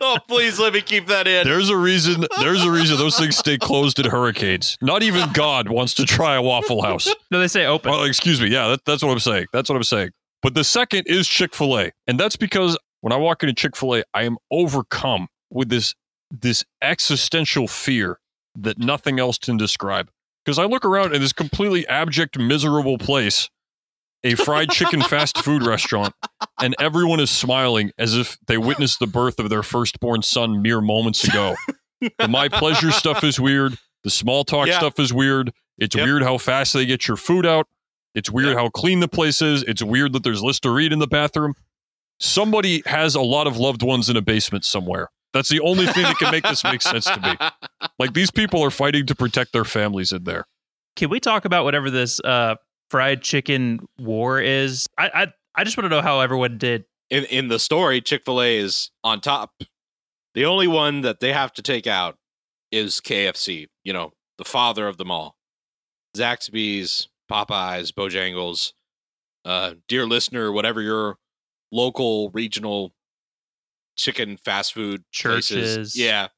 oh, 0.00 0.18
please 0.28 0.60
let 0.60 0.72
me 0.72 0.80
keep 0.80 1.08
that 1.08 1.26
in. 1.26 1.44
There's 1.44 1.68
a 1.68 1.76
reason. 1.76 2.24
There's 2.40 2.62
a 2.62 2.70
reason 2.70 2.96
those 2.96 3.18
things 3.18 3.36
stay 3.36 3.58
closed 3.58 3.98
in 3.98 4.08
hurricanes. 4.08 4.78
Not 4.80 5.02
even 5.02 5.32
God 5.32 5.68
wants 5.68 5.94
to 5.94 6.04
try 6.04 6.36
a 6.36 6.42
Waffle 6.42 6.82
House. 6.82 7.12
no, 7.32 7.40
they 7.40 7.48
say 7.48 7.66
open. 7.66 7.90
Well, 7.90 8.04
excuse 8.04 8.40
me. 8.40 8.48
Yeah, 8.48 8.68
that, 8.68 8.84
that's 8.84 9.02
what 9.02 9.10
I'm 9.10 9.18
saying. 9.18 9.46
That's 9.52 9.68
what 9.68 9.74
I'm 9.74 9.82
saying. 9.82 10.10
But 10.42 10.54
the 10.54 10.62
second 10.62 11.08
is 11.08 11.26
Chick 11.26 11.54
Fil 11.54 11.78
A, 11.78 11.90
and 12.06 12.20
that's 12.20 12.36
because 12.36 12.78
when 13.00 13.12
I 13.12 13.16
walk 13.16 13.42
into 13.42 13.54
Chick 13.54 13.76
Fil 13.76 13.96
A, 13.96 14.04
I 14.14 14.22
am 14.22 14.38
overcome 14.50 15.26
with 15.50 15.70
this 15.70 15.94
this 16.30 16.64
existential 16.80 17.66
fear 17.66 18.18
that 18.54 18.78
nothing 18.78 19.18
else 19.18 19.38
can 19.38 19.56
describe. 19.56 20.08
Because 20.44 20.58
I 20.58 20.64
look 20.64 20.84
around 20.84 21.14
in 21.14 21.20
this 21.20 21.32
completely 21.32 21.86
abject, 21.88 22.38
miserable 22.38 22.98
place, 22.98 23.48
a 24.24 24.34
fried 24.34 24.70
chicken 24.70 25.02
fast 25.02 25.38
food 25.38 25.62
restaurant, 25.64 26.14
and 26.60 26.74
everyone 26.80 27.20
is 27.20 27.30
smiling 27.30 27.90
as 27.98 28.16
if 28.16 28.38
they 28.46 28.58
witnessed 28.58 28.98
the 29.00 29.06
birth 29.06 29.38
of 29.38 29.50
their 29.50 29.62
firstborn 29.62 30.22
son 30.22 30.62
mere 30.62 30.80
moments 30.80 31.24
ago. 31.24 31.56
the 32.18 32.28
my 32.28 32.48
pleasure 32.48 32.90
stuff 32.92 33.24
is 33.24 33.38
weird. 33.40 33.76
The 34.04 34.10
small 34.10 34.44
talk 34.44 34.66
Yeah. 34.68 34.78
stuff 34.78 34.98
is 35.00 35.12
weird. 35.12 35.52
It's 35.78 35.96
Yep. 35.96 36.04
weird 36.04 36.22
how 36.22 36.38
fast 36.38 36.72
they 36.72 36.86
get 36.86 37.08
your 37.08 37.16
food 37.16 37.46
out. 37.46 37.66
It's 38.14 38.30
weird 38.30 38.48
Yep. 38.50 38.56
how 38.58 38.68
clean 38.68 39.00
the 39.00 39.08
place 39.08 39.40
is. 39.42 39.62
It's 39.64 39.82
weird 39.82 40.12
that 40.12 40.22
there's 40.22 40.42
Listerine 40.42 40.92
in 40.92 40.98
the 40.98 41.06
bathroom. 41.06 41.54
Somebody 42.20 42.82
has 42.86 43.14
a 43.14 43.20
lot 43.20 43.46
of 43.46 43.56
loved 43.56 43.82
ones 43.82 44.08
in 44.08 44.16
a 44.16 44.22
basement 44.22 44.64
somewhere. 44.64 45.08
That's 45.32 45.48
the 45.48 45.60
only 45.60 45.86
thing 45.86 46.02
that 46.04 46.18
can 46.18 46.30
make 46.30 46.44
this 46.44 46.62
make 46.62 46.82
sense 46.82 47.04
to 47.06 47.20
me. 47.20 47.36
Like 47.98 48.14
these 48.14 48.30
people 48.30 48.62
are 48.64 48.70
fighting 48.70 49.06
to 49.06 49.14
protect 49.14 49.52
their 49.52 49.64
families 49.64 50.12
in 50.12 50.24
there. 50.24 50.46
Can 50.96 51.08
we 51.10 51.20
talk 51.20 51.44
about 51.44 51.64
whatever 51.64 51.88
this 51.90 52.20
uh, 52.20 52.56
fried 52.92 53.22
chicken 53.22 53.80
war 53.98 54.40
is? 54.40 54.86
I 54.98 55.10
I, 55.14 55.26
I 55.56 55.64
just 55.64 55.76
want 55.76 55.86
to 55.86 55.88
know 55.88 56.02
how 56.02 56.20
everyone 56.20 56.58
did. 56.58 56.84
in 57.10 57.24
in 57.24 57.48
the 57.48 57.58
story, 57.58 58.00
Chick 58.00 58.24
Fil 58.24 58.40
A 58.40 58.58
is 58.58 58.90
on 59.02 59.20
top. 59.20 59.50
The 60.34 60.44
only 60.44 60.68
one 60.68 61.00
that 61.00 61.20
they 61.20 61.32
have 61.32 61.52
to 61.54 61.62
take 61.62 61.86
out 61.86 62.16
is 62.70 63.00
KFC. 63.00 63.66
You 63.82 63.92
know, 63.92 64.12
the 64.38 64.44
father 64.44 64.86
of 64.86 64.98
them 64.98 65.10
all. 65.10 65.36
Zaxby's, 66.16 67.08
Popeyes, 67.30 67.92
Bojangles. 67.92 68.72
Uh, 69.44 69.74
dear 69.88 70.06
listener, 70.06 70.52
whatever 70.52 70.80
your 70.80 71.16
local 71.72 72.30
regional 72.30 72.94
chicken 73.96 74.36
fast 74.36 74.72
food 74.74 75.02
places- 75.12 75.98
yeah, 75.98 76.28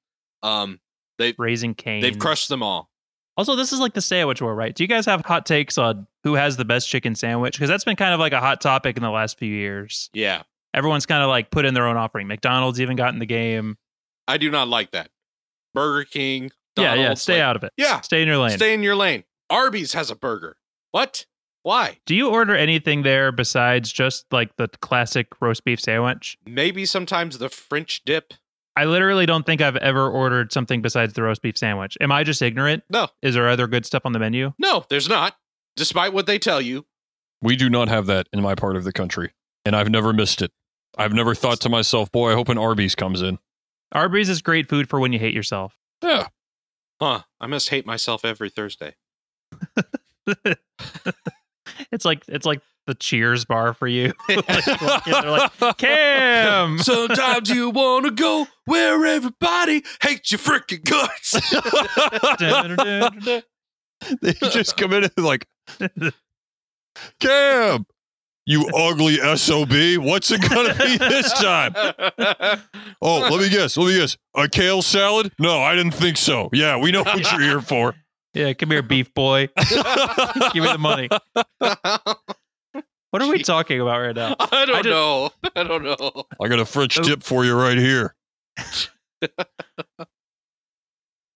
um, 0.42 0.80
they 1.18 1.34
Raising 1.37 1.75
Cane. 1.75 2.00
they've 2.00 2.18
crushed 2.18 2.49
them 2.49 2.62
all. 2.62 2.90
Also, 3.37 3.57
this 3.57 3.73
is 3.73 3.81
like 3.81 3.95
the 3.95 4.00
sandwich 4.00 4.41
war, 4.41 4.55
right? 4.55 4.75
Do 4.75 4.85
you 4.85 4.88
guys 4.88 5.07
have 5.07 5.25
hot 5.25 5.45
takes 5.45 5.76
on 5.76 6.07
who 6.23 6.35
has 6.35 6.57
the 6.57 6.64
best 6.64 6.88
chicken 6.88 7.14
sandwich? 7.14 7.55
Because 7.57 7.69
that's 7.69 7.85
been 7.85 7.97
kind 7.97 8.14
of 8.14 8.21
like 8.21 8.33
a 8.33 8.41
hot 8.41 8.61
topic 8.61 8.97
in 8.97 9.03
the 9.03 9.11
last 9.11 9.38
few 9.38 9.53
years. 9.53 10.09
Yeah, 10.12 10.43
Everyone's 10.73 11.07
kind 11.07 11.23
of 11.23 11.29
like 11.29 11.50
put 11.50 11.64
in 11.64 11.75
their 11.75 11.87
own 11.87 11.97
offering. 11.97 12.26
McDonald's 12.29 12.81
even 12.81 12.97
got 12.97 13.12
in 13.12 13.19
the 13.19 13.26
game. 13.26 13.76
I 14.29 14.38
do 14.38 14.50
not 14.50 14.69
like 14.69 14.93
that. 14.93 15.11
Burger 15.75 16.05
King, 16.05 16.50
yeah, 16.76 16.95
yeah. 16.95 17.14
Stay 17.14 17.35
like- 17.35 17.43
out 17.43 17.57
of 17.57 17.64
it. 17.64 17.73
Yeah, 17.76 18.00
Stay 18.03 18.23
in 18.23 18.29
your 18.29 18.38
lane. 18.38 18.57
stay 18.57 18.73
in 18.75 18.83
your 18.83 18.97
lane. 18.97 19.25
Arby's 19.50 19.93
has 19.93 20.11
a 20.11 20.17
burger. 20.17 20.57
What? 20.93 21.26
Why? 21.62 21.99
Do 22.07 22.14
you 22.14 22.29
order 22.29 22.55
anything 22.55 23.03
there 23.03 23.33
besides 23.33 23.91
just 23.91 24.26
like 24.31 24.55
the 24.57 24.69
classic 24.81 25.29
roast 25.41 25.64
beef 25.64 25.81
sandwich? 25.81 26.38
Maybe 26.47 26.85
sometimes 26.87 27.38
the 27.38 27.49
French 27.49 28.03
dip. 28.05 28.35
I 28.76 28.85
literally 28.87 29.26
don't 29.26 29.47
think 29.47 29.61
I've 29.61 29.76
ever 29.76 30.09
ordered 30.09 30.52
something 30.52 30.83
besides 30.83 31.12
the 31.12 31.23
roast 31.23 31.43
beef 31.43 31.57
sandwich. 31.57 31.97
Am 32.00 32.11
I 32.11 32.25
just 32.25 32.43
ignorant? 32.43 32.83
No. 32.90 33.09
Is 33.23 33.35
there 33.35 33.49
other 33.49 33.66
good 33.66 33.87
stuff 33.87 34.02
on 34.04 34.12
the 34.12 34.19
menu? 34.19 34.52
No, 34.59 34.85
there's 34.88 35.09
not. 35.09 35.37
Despite 35.76 36.12
what 36.12 36.26
they 36.26 36.38
tell 36.38 36.61
you. 36.61 36.87
We 37.40 37.57
do 37.57 37.69
not 37.71 37.88
have 37.88 38.07
that 38.07 38.28
in 38.33 38.43
my 38.43 38.54
part 38.54 38.76
of 38.76 38.85
the 38.85 38.93
country, 38.93 39.33
and 39.64 39.76
I've 39.76 39.90
never 39.90 40.12
missed 40.12 40.43
it. 40.43 40.50
I've 40.97 41.12
never 41.12 41.35
thought 41.35 41.61
to 41.62 41.69
myself, 41.69 42.11
boy, 42.11 42.33
I 42.33 42.35
hope 42.35 42.49
an 42.49 42.59
Arby's 42.59 42.95
comes 42.95 43.21
in. 43.21 43.38
Arby's 43.93 44.28
is 44.28 44.40
great 44.43 44.69
food 44.69 44.88
for 44.88 44.99
when 44.99 45.12
you 45.12 45.19
hate 45.19 45.35
yourself. 45.35 45.76
Yeah. 46.02 46.28
Huh. 47.00 47.23
I 47.40 47.47
must 47.47 47.69
hate 47.69 47.87
myself 47.87 48.25
every 48.25 48.50
Thursday. 48.50 48.95
It's 51.90 52.04
like 52.04 52.23
it's 52.28 52.47
like 52.47 52.61
the 52.87 52.95
Cheers 52.95 53.45
bar 53.45 53.75
for 53.75 53.87
you. 53.87 54.12
like, 54.29 54.67
you 54.67 55.12
they're 55.12 55.31
like, 55.31 55.53
Cam. 55.79 56.79
Sometimes 56.83 57.49
you 57.50 57.71
want 57.71 58.05
to 58.07 58.11
go 58.11 58.47
where 58.67 59.05
everybody 59.07 59.83
hates 60.03 60.33
your 60.33 60.38
freaking 60.38 60.85
guts. 60.85 61.33
They 64.21 64.33
just 64.50 64.76
come 64.76 64.93
in 64.93 65.05
and 65.05 65.12
like, 65.25 65.47
Cam, 67.21 67.87
you 68.47 68.69
ugly 68.75 69.17
SOB. 69.37 69.73
What's 70.05 70.31
it 70.31 70.49
going 70.49 70.73
to 70.73 70.85
be 70.85 70.99
this 70.99 71.33
time? 71.33 71.75
Oh, 73.00 73.29
let 73.31 73.41
me 73.41 73.49
guess. 73.49 73.76
Let 73.76 73.87
me 73.87 73.99
guess. 73.99 74.17
A 74.37 74.49
kale 74.49 74.83
salad? 74.83 75.33
No, 75.38 75.61
I 75.61 75.75
didn't 75.75 75.95
think 75.95 76.17
so. 76.17 76.50
Yeah, 76.53 76.79
we 76.79 76.93
know 76.93 77.03
what 77.03 77.31
you're 77.33 77.41
here 77.41 77.61
for. 77.61 77.95
Yeah, 78.35 78.53
come 78.53 78.73
here, 78.73 78.83
beef 78.83 79.14
boy. 79.14 79.49
Give 80.53 80.64
me 80.64 80.73
the 80.73 80.79
money. 80.79 81.09
What 83.14 83.23
are 83.23 83.28
we 83.30 83.42
talking 83.44 83.80
about 83.80 84.00
right 84.00 84.16
now? 84.16 84.35
I 84.40 84.66
don't 84.66 84.75
I 84.75 84.83
did- 84.83 84.90
know. 84.90 85.30
I 85.54 85.62
don't 85.62 85.85
know. 85.85 86.25
I 86.42 86.49
got 86.49 86.59
a 86.59 86.64
French 86.64 86.97
tip 86.97 87.23
for 87.23 87.44
you 87.44 87.56
right 87.56 87.78
here. 87.78 88.16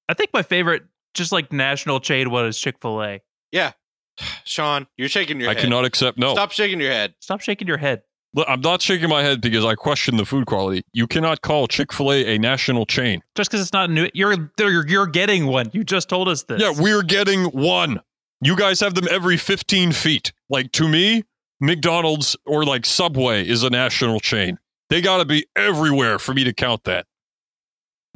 I 0.09 0.15
think 0.15 0.31
my 0.33 0.43
favorite, 0.43 0.83
just 1.15 1.31
like 1.31 1.53
national 1.53 2.01
chain, 2.01 2.31
was 2.33 2.59
Chick 2.59 2.79
Fil 2.83 3.01
A. 3.01 3.21
Yeah, 3.53 3.71
Sean, 4.45 4.89
you're 4.97 5.09
shaking 5.09 5.39
your 5.39 5.51
head. 5.51 5.57
I 5.57 5.61
head. 5.61 5.67
cannot 5.67 5.85
accept. 5.85 6.19
No, 6.19 6.33
Stop 6.33 6.51
shaking 6.51 6.81
your 6.81 6.91
head. 6.91 7.15
Stop 7.21 7.43
shaking 7.43 7.69
your 7.69 7.77
head. 7.77 8.03
Look, 8.35 8.49
I'm 8.51 8.61
not 8.61 8.83
shaking 8.83 9.09
my 9.09 9.23
head 9.23 9.41
because 9.41 9.65
I 9.65 9.77
question 9.77 10.17
the 10.17 10.27
food 10.27 10.47
quality. 10.47 10.83
You 10.93 11.07
cannot 11.07 11.43
call 11.43 11.69
Chick 11.69 11.93
Fil 11.93 12.11
A 12.11 12.35
a 12.35 12.39
national 12.39 12.87
chain. 12.87 13.23
Just 13.37 13.53
because 13.53 13.63
it's 13.63 13.73
not 13.73 13.89
new, 13.89 14.09
you're 14.15 14.51
you're 14.59 14.85
you're 14.89 15.07
getting 15.07 15.47
one. 15.47 15.71
You 15.73 15.85
just 15.85 16.09
told 16.09 16.27
us 16.29 16.43
this. 16.43 16.61
Yeah, 16.61 16.73
we're 16.77 17.03
getting 17.05 17.45
one. 17.45 18.01
You 18.43 18.57
guys 18.57 18.81
have 18.81 18.97
them 18.97 19.07
every 19.09 19.37
15 19.37 19.93
feet. 19.93 20.33
Like 20.51 20.73
to 20.73 20.89
me, 20.89 21.23
McDonald's 21.61 22.37
or 22.47 22.65
like 22.65 22.87
Subway 22.87 23.47
is 23.47 23.63
a 23.63 23.71
national 23.71 24.21
chain. 24.21 24.59
They 24.91 25.01
got 25.01 25.19
to 25.19 25.25
be 25.25 25.47
everywhere 25.57 26.19
for 26.19 26.35
me 26.35 26.45
to 26.45 26.53
count 26.53 26.85
that. 26.85 27.07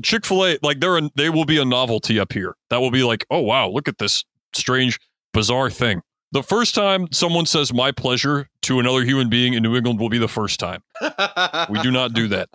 Chick 0.02 0.24
Fil 0.24 0.46
A, 0.46 0.58
like 0.62 0.80
they're 0.80 0.98
a, 0.98 1.10
they 1.14 1.28
will 1.28 1.44
be 1.44 1.60
a 1.60 1.64
novelty 1.64 2.18
up 2.18 2.32
here. 2.32 2.54
That 2.70 2.80
will 2.80 2.90
be 2.90 3.04
like, 3.04 3.26
oh 3.30 3.40
wow, 3.40 3.68
look 3.68 3.88
at 3.88 3.98
this 3.98 4.24
strange, 4.54 4.98
bizarre 5.32 5.70
thing. 5.70 6.02
The 6.32 6.42
first 6.42 6.74
time 6.74 7.08
someone 7.12 7.44
says 7.44 7.74
"my 7.74 7.92
pleasure" 7.92 8.48
to 8.62 8.80
another 8.80 9.04
human 9.04 9.28
being 9.28 9.52
in 9.52 9.62
New 9.62 9.76
England 9.76 10.00
will 10.00 10.08
be 10.08 10.18
the 10.18 10.28
first 10.28 10.58
time. 10.58 10.82
We 11.68 11.80
do 11.82 11.90
not 11.90 12.14
do 12.14 12.26
that. 12.28 12.48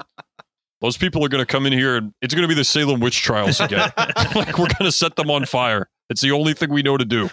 Those 0.82 0.98
people 0.98 1.24
are 1.24 1.30
going 1.30 1.42
to 1.42 1.46
come 1.46 1.66
in 1.66 1.74
here 1.74 1.96
and 1.96 2.14
it's 2.22 2.34
going 2.34 2.44
to 2.44 2.48
be 2.48 2.54
the 2.54 2.64
Salem 2.64 3.00
witch 3.00 3.22
trials 3.22 3.60
again. 3.60 3.92
like 3.98 4.58
we're 4.58 4.68
going 4.68 4.84
to 4.84 4.92
set 4.92 5.16
them 5.16 5.30
on 5.30 5.46
fire. 5.46 5.90
It's 6.10 6.22
the 6.22 6.32
only 6.32 6.54
thing 6.54 6.72
we 6.72 6.84
know 6.84 6.98
to 6.98 7.06
do. 7.06 7.30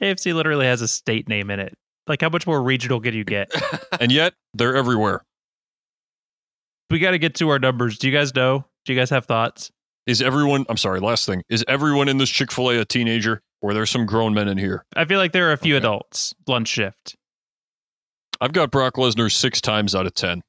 KFC 0.00 0.34
literally 0.34 0.66
has 0.66 0.80
a 0.80 0.88
state 0.88 1.28
name 1.28 1.50
in 1.50 1.60
it. 1.60 1.76
Like, 2.06 2.20
how 2.20 2.28
much 2.28 2.46
more 2.46 2.62
regional 2.62 3.00
can 3.00 3.14
you 3.14 3.24
get? 3.24 3.50
And 4.00 4.10
yet, 4.10 4.34
they're 4.54 4.74
everywhere. 4.74 5.22
we 6.90 6.98
got 6.98 7.12
to 7.12 7.18
get 7.18 7.34
to 7.36 7.48
our 7.50 7.58
numbers. 7.58 7.98
Do 7.98 8.08
you 8.08 8.12
guys 8.16 8.34
know? 8.34 8.64
Do 8.84 8.92
you 8.92 8.98
guys 8.98 9.10
have 9.10 9.26
thoughts? 9.26 9.70
Is 10.06 10.20
everyone, 10.20 10.64
I'm 10.68 10.76
sorry, 10.76 10.98
last 10.98 11.26
thing. 11.26 11.42
Is 11.48 11.64
everyone 11.68 12.08
in 12.08 12.18
this 12.18 12.28
Chick-fil-A 12.30 12.80
a 12.80 12.84
teenager 12.84 13.40
or 13.60 13.72
there's 13.74 13.90
some 13.90 14.04
grown 14.06 14.34
men 14.34 14.48
in 14.48 14.58
here? 14.58 14.84
I 14.96 15.04
feel 15.04 15.18
like 15.18 15.30
there 15.32 15.48
are 15.48 15.52
a 15.52 15.56
few 15.56 15.76
Okay. 15.76 15.84
adults 15.86 16.34
lunch 16.48 16.68
shift. 16.68 17.14
I've 18.40 18.52
got 18.52 18.72
Brock 18.72 18.94
Lesnar 18.94 19.30
6 19.30 19.60
times 19.60 19.94
out 19.94 20.06
of 20.06 20.14
10. 20.14 20.42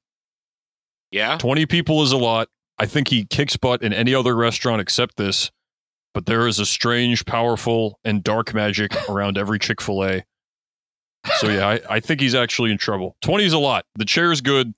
yeah. 1.12 1.38
20 1.38 1.66
people 1.68 2.02
is 2.02 2.12
a 2.12 2.18
lot. 2.18 2.48
I 2.80 2.88
think 2.88 3.10
he 3.10 3.26
kicks 3.26 3.56
butt 3.56 3.84
in 3.84 3.94
any 3.94 4.16
other 4.16 4.36
restaurant 4.36 4.82
except 4.82 5.18
this. 5.18 5.52
But 6.16 6.26
there 6.26 6.48
is 6.48 6.60
a 6.60 6.66
strange, 6.66 7.26
powerful, 7.26 8.00
and 8.04 8.24
dark 8.24 8.54
magic 8.54 8.92
around 9.10 9.38
every 9.38 9.60
Chick 9.60 9.80
fil 9.82 10.04
A. 10.04 10.24
So, 11.38 11.50
yeah, 11.50 11.68
I, 11.68 11.80
I 11.90 12.00
think 12.00 12.20
he's 12.22 12.36
actually 12.36 12.72
in 12.72 12.78
trouble. 12.78 13.16
20 13.22 13.46
is 13.46 13.54
a 13.54 13.58
lot. 13.60 13.86
The 13.96 14.06
chair 14.06 14.32
is 14.32 14.42
good. 14.42 14.74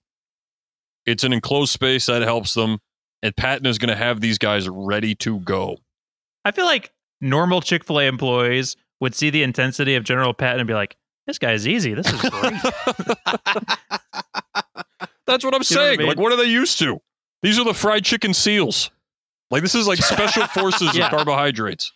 It's 1.06 1.24
an 1.24 1.34
enclosed 1.34 1.72
space 1.72 2.06
that 2.08 2.22
helps 2.22 2.54
them. 2.54 2.80
And 3.24 3.36
Patton 3.36 3.66
is 3.66 3.78
going 3.80 3.90
to 3.90 3.96
have 3.96 4.22
these 4.22 4.38
guys 4.38 4.70
ready 4.70 5.16
to 5.16 5.40
go. 5.40 5.78
I 6.44 6.52
feel 6.52 6.66
like 6.66 6.92
normal 7.22 7.62
Chick 7.62 7.84
fil 7.84 8.00
A 8.00 8.04
employees 8.06 8.76
would 9.00 9.16
see 9.16 9.30
the 9.32 9.42
intensity 9.44 9.96
of 9.96 10.04
General 10.04 10.34
Patton 10.34 10.60
and 10.60 10.68
be 10.68 10.74
like, 10.76 10.96
this 11.26 11.40
guy's 11.40 11.68
easy. 11.68 11.94
This 11.96 12.06
is 12.12 12.22
great. 12.22 12.54
That's 15.26 15.44
what 15.44 15.56
I'm 15.56 15.62
You 15.68 15.76
know 15.76 15.82
what 15.82 15.86
I 15.86 15.88
saying. 15.88 15.98
mean? 16.00 16.08
Like, 16.08 16.20
what 16.20 16.32
are 16.32 16.36
they 16.38 16.44
used 16.46 16.78
to? 16.80 17.02
These 17.42 17.58
are 17.60 17.66
the 17.66 17.74
fried 17.74 18.06
chicken 18.06 18.34
seals. 18.34 18.92
Like, 19.50 19.64
this 19.64 19.74
is 19.76 19.88
like 19.88 19.98
special 20.00 20.46
forces 20.48 20.96
Yeah. 20.96 21.06
of 21.06 21.12
carbohydrates. 21.12 21.92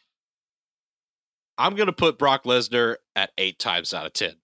I'm 1.60 1.76
gonna 1.76 1.94
put 1.94 2.18
Brock 2.18 2.46
Lesnar 2.46 2.96
at 3.16 3.32
eight 3.38 3.60
times 3.60 3.94
out 3.94 4.06
of 4.06 4.14
ten. 4.14 4.36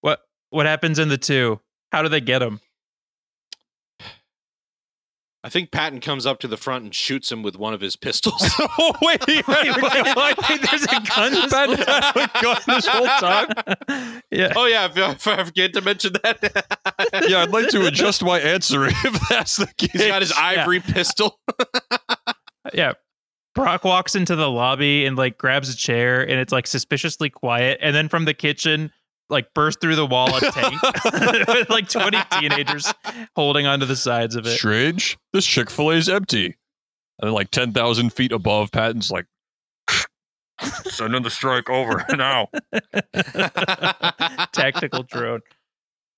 what 0.00 0.20
what 0.50 0.66
happens 0.66 0.98
in 0.98 1.08
the 1.08 1.16
two? 1.18 1.60
How 1.92 2.02
do 2.02 2.08
they 2.08 2.20
get 2.20 2.42
him? 2.42 2.60
I 5.44 5.48
think 5.48 5.70
Patton 5.70 6.00
comes 6.00 6.26
up 6.26 6.40
to 6.40 6.48
the 6.48 6.56
front 6.56 6.82
and 6.82 6.92
shoots 6.92 7.30
him 7.30 7.44
with 7.44 7.56
one 7.56 7.72
of 7.72 7.80
his 7.80 7.94
pistols. 7.94 8.34
oh, 8.58 8.92
wait. 9.00 9.24
Wait, 9.28 9.46
wait, 9.46 10.16
wait, 10.16 10.60
there's 10.68 10.82
a 10.82 11.00
gun 11.14 11.32
this 11.32 11.52
Patton 11.52 11.76
whole 11.76 11.86
had 11.86 12.16
a 12.16 12.42
gun 12.42 12.60
this 12.66 12.86
whole 12.88 13.06
time? 13.06 14.22
yeah. 14.32 14.52
oh 14.56 14.66
yeah, 14.66 14.86
if, 14.86 14.96
if 14.96 15.26
I 15.28 15.44
forget 15.44 15.72
to 15.74 15.80
mention 15.82 16.14
that. 16.24 16.66
Yeah, 17.28 17.42
I'd 17.42 17.50
like 17.50 17.68
to 17.68 17.86
adjust 17.86 18.24
my 18.24 18.40
answer 18.40 18.86
if 18.86 19.28
that's 19.28 19.56
the 19.56 19.66
case. 19.78 19.92
He's 19.92 20.06
got 20.06 20.22
his 20.22 20.32
ivory 20.32 20.80
pistol. 20.80 21.38
Yeah. 22.74 22.94
Brock 23.56 23.84
walks 23.84 24.14
into 24.14 24.36
the 24.36 24.50
lobby 24.50 25.06
and 25.06 25.16
like 25.16 25.38
grabs 25.38 25.72
a 25.72 25.76
chair 25.76 26.20
and 26.20 26.38
it's 26.38 26.52
like 26.52 26.66
suspiciously 26.66 27.30
quiet. 27.30 27.78
And 27.80 27.96
then 27.96 28.08
from 28.08 28.26
the 28.26 28.34
kitchen, 28.34 28.92
like 29.30 29.52
burst 29.54 29.80
through 29.80 29.96
the 29.96 30.06
wall 30.06 30.36
a 30.36 30.40
tank 30.40 30.80
with 31.48 31.70
like 31.70 31.88
20 31.88 32.18
teenagers 32.38 32.92
holding 33.34 33.66
onto 33.66 33.86
the 33.86 33.96
sides 33.96 34.36
of 34.36 34.46
it. 34.46 34.58
Strange. 34.58 35.18
This 35.32 35.46
Chick 35.46 35.70
fil 35.70 35.90
A 35.90 35.94
is 35.94 36.08
empty. 36.08 36.54
And 37.18 37.28
then, 37.28 37.32
like 37.32 37.50
10,000 37.50 38.12
feet 38.12 38.30
above, 38.30 38.70
Patton's 38.70 39.10
like, 39.10 39.24
sending 40.84 41.22
the 41.22 41.30
strike 41.30 41.70
over 41.70 42.04
now. 42.14 42.48
Tactical 44.52 45.02
drone. 45.02 45.40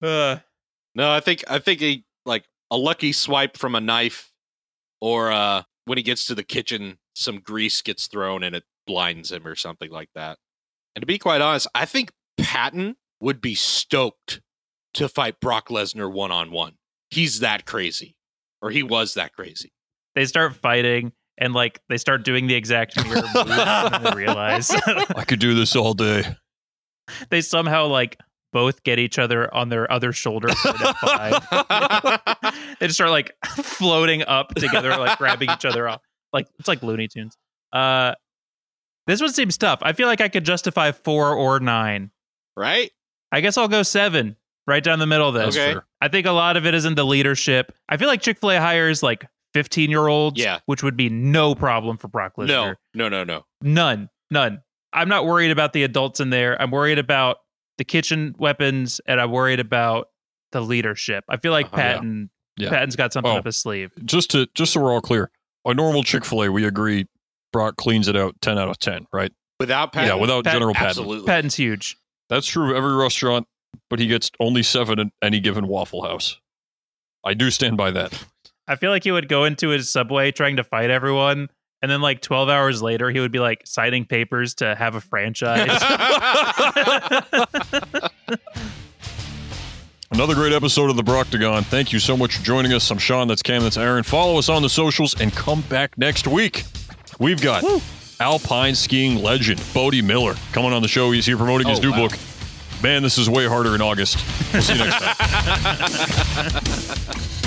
Uh, 0.02 0.38
no, 0.96 1.10
I 1.10 1.20
think 1.20 1.44
I 1.48 1.60
think 1.60 1.80
he 1.80 2.04
like 2.26 2.44
a 2.70 2.76
lucky 2.76 3.12
swipe 3.12 3.56
from 3.56 3.76
a 3.76 3.80
knife, 3.80 4.32
or 5.00 5.30
uh, 5.30 5.62
when 5.84 5.98
he 5.98 6.02
gets 6.02 6.24
to 6.26 6.34
the 6.34 6.42
kitchen, 6.42 6.98
some 7.18 7.40
grease 7.40 7.82
gets 7.82 8.06
thrown 8.06 8.42
and 8.42 8.54
it 8.54 8.64
blinds 8.86 9.32
him 9.32 9.46
or 9.46 9.54
something 9.56 9.90
like 9.90 10.10
that. 10.14 10.38
And 10.94 11.02
to 11.02 11.06
be 11.06 11.18
quite 11.18 11.40
honest, 11.40 11.66
I 11.74 11.84
think 11.84 12.12
Patton 12.38 12.96
would 13.20 13.40
be 13.40 13.54
stoked 13.54 14.40
to 14.94 15.08
fight 15.08 15.40
Brock 15.40 15.68
Lesnar 15.68 16.10
one 16.10 16.30
on 16.32 16.50
one. 16.50 16.74
He's 17.10 17.40
that 17.40 17.66
crazy, 17.66 18.16
or 18.62 18.70
he 18.70 18.82
was 18.82 19.14
that 19.14 19.32
crazy. 19.32 19.72
they 20.14 20.24
start 20.24 20.54
fighting 20.56 21.12
and 21.38 21.52
like 21.54 21.80
they 21.88 21.96
start 21.96 22.24
doing 22.24 22.46
the 22.46 22.54
exact 22.54 22.96
mirror 23.04 23.22
move 23.34 23.48
and 23.50 24.04
they 24.06 24.14
realize 24.14 24.70
I 25.16 25.24
could 25.26 25.38
do 25.38 25.54
this 25.54 25.74
all 25.76 25.94
day. 25.94 26.24
they 27.30 27.40
somehow 27.40 27.86
like 27.86 28.18
both 28.52 28.82
get 28.82 28.98
each 28.98 29.18
other 29.18 29.52
on 29.54 29.68
their 29.68 29.90
other 29.92 30.12
shoulder 30.12 30.48
for 30.48 30.68
an 30.68 30.74
F5. 30.76 32.54
they 32.80 32.86
just 32.86 32.96
start 32.96 33.10
like 33.10 33.32
floating 33.46 34.22
up 34.22 34.54
together, 34.54 34.90
like 34.96 35.18
grabbing 35.18 35.50
each 35.50 35.64
other 35.64 35.88
off. 35.88 36.00
Like 36.32 36.46
it's 36.58 36.68
like 36.68 36.82
Looney 36.82 37.08
Tunes. 37.08 37.36
Uh, 37.72 38.14
this 39.06 39.20
one 39.20 39.32
seems 39.32 39.56
tough. 39.56 39.78
I 39.82 39.92
feel 39.92 40.06
like 40.06 40.20
I 40.20 40.28
could 40.28 40.44
justify 40.44 40.92
four 40.92 41.34
or 41.34 41.60
nine. 41.60 42.10
right? 42.56 42.90
I 43.30 43.40
guess 43.42 43.56
I'll 43.58 43.68
go 43.68 43.82
seven, 43.82 44.36
right 44.66 44.82
down 44.82 44.98
the 44.98 45.06
middle 45.06 45.28
of 45.28 45.34
this. 45.34 45.56
Okay. 45.56 45.78
I 46.00 46.08
think 46.08 46.26
a 46.26 46.32
lot 46.32 46.56
of 46.56 46.64
it 46.66 46.74
is 46.74 46.84
in 46.86 46.94
the 46.94 47.04
leadership. 47.04 47.72
I 47.88 47.96
feel 47.98 48.08
like 48.08 48.22
Chick 48.22 48.38
Fil 48.38 48.52
A 48.52 48.58
hires 48.58 49.02
like 49.02 49.26
fifteen 49.54 49.90
year 49.90 50.06
olds, 50.06 50.40
Yeah. 50.40 50.60
which 50.66 50.82
would 50.82 50.96
be 50.96 51.08
no 51.10 51.54
problem 51.54 51.96
for 51.98 52.08
Brock 52.08 52.34
Lesnar. 52.36 52.76
No, 52.94 53.08
no, 53.08 53.08
no, 53.08 53.24
no. 53.24 53.44
None. 53.62 54.08
None. 54.30 54.62
I'm 54.92 55.08
not 55.08 55.26
worried 55.26 55.50
about 55.50 55.72
the 55.74 55.82
adults 55.84 56.20
in 56.20 56.30
there. 56.30 56.60
I'm 56.60 56.70
worried 56.70 56.98
about 56.98 57.38
the 57.76 57.84
kitchen 57.84 58.34
weapons 58.38 59.00
and 59.06 59.20
I'm 59.20 59.30
worried 59.30 59.60
about 59.60 60.08
the 60.52 60.60
leadership. 60.62 61.24
I 61.28 61.36
feel 61.36 61.52
like 61.52 61.66
Uh-huh, 61.66 61.76
yeah. 61.76 61.92
Patton 61.94 62.30
Yeah. 62.56 62.70
Patton's 62.70 62.96
got 62.96 63.12
something 63.12 63.30
Oh. 63.32 63.36
up 63.38 63.44
his 63.46 63.56
sleeve. 63.58 63.92
Just 64.04 64.30
to 64.30 64.48
just 64.54 64.72
so 64.72 64.80
we're 64.80 64.92
all 64.92 65.00
clear, 65.02 65.30
a 65.68 65.74
normal 65.74 66.02
Chick 66.02 66.24
fil 66.24 66.44
A, 66.44 66.50
we 66.50 66.66
agree 66.66 67.06
Brock 67.52 67.76
cleans 67.76 68.08
it 68.08 68.16
out 68.16 68.34
10 68.40 68.58
out 68.58 68.68
of 68.68 68.78
10, 68.78 69.06
right? 69.12 69.32
Without 69.60 69.92
Patton, 69.92 70.08
yeah, 70.08 70.20
without 70.20 70.44
Pat- 70.44 70.54
General 70.54 70.74
Patton. 70.74 70.88
absolutely. 70.88 71.26
Patton's 71.26 71.54
huge. 71.54 71.96
That's 72.28 72.46
true 72.46 72.70
of 72.70 72.76
every 72.76 72.94
restaurant, 72.94 73.46
but 73.90 73.98
he 73.98 74.06
gets 74.06 74.30
only 74.40 74.62
seven 74.62 74.98
at 74.98 75.06
any 75.22 75.40
given 75.40 75.66
Waffle 75.66 76.02
House. 76.02 76.38
I 77.24 77.34
do 77.34 77.50
stand 77.50 77.76
by 77.76 77.90
that. 77.92 78.24
I 78.66 78.76
feel 78.76 78.90
like 78.90 79.04
he 79.04 79.12
would 79.12 79.28
go 79.28 79.44
into 79.44 79.70
his 79.70 79.90
subway 79.90 80.30
trying 80.30 80.56
to 80.56 80.64
fight 80.64 80.90
everyone. 80.90 81.48
And 81.80 81.90
then 81.90 82.00
like 82.00 82.20
12 82.20 82.48
hours 82.48 82.82
later, 82.82 83.10
he 83.10 83.20
would 83.20 83.32
be 83.32 83.38
like 83.38 83.62
signing 83.64 84.04
papers 84.04 84.54
to 84.56 84.74
have 84.74 84.94
a 84.94 85.00
franchise. 85.00 85.68
Another 90.18 90.34
great 90.34 90.52
episode 90.52 90.90
of 90.90 90.96
the 90.96 91.04
Broctagon. 91.04 91.64
Thank 91.64 91.92
you 91.92 92.00
so 92.00 92.16
much 92.16 92.38
for 92.38 92.42
joining 92.44 92.72
us. 92.72 92.90
I'm 92.90 92.98
Sean, 92.98 93.28
that's 93.28 93.40
Cam, 93.40 93.62
that's 93.62 93.76
Aaron. 93.76 94.02
Follow 94.02 94.36
us 94.36 94.48
on 94.48 94.62
the 94.62 94.68
socials 94.68 95.14
and 95.20 95.32
come 95.32 95.60
back 95.60 95.96
next 95.96 96.26
week. 96.26 96.64
We've 97.20 97.40
got 97.40 97.62
alpine 98.18 98.74
skiing 98.74 99.22
legend 99.22 99.62
Bode 99.72 100.02
Miller 100.02 100.34
coming 100.50 100.72
on 100.72 100.82
the 100.82 100.88
show. 100.88 101.12
He's 101.12 101.24
here 101.24 101.36
promoting 101.36 101.68
his 101.68 101.78
Oh, 101.78 101.82
new 101.82 101.92
wow. 101.92 102.08
book. 102.08 102.18
Man, 102.82 103.04
this 103.04 103.16
is 103.16 103.30
way 103.30 103.46
harder 103.46 103.76
in 103.76 103.80
August. 103.80 104.18
We'll 104.52 104.60
see 104.62 104.72
you 104.72 104.80
next 104.86 104.98
time. 105.00 107.24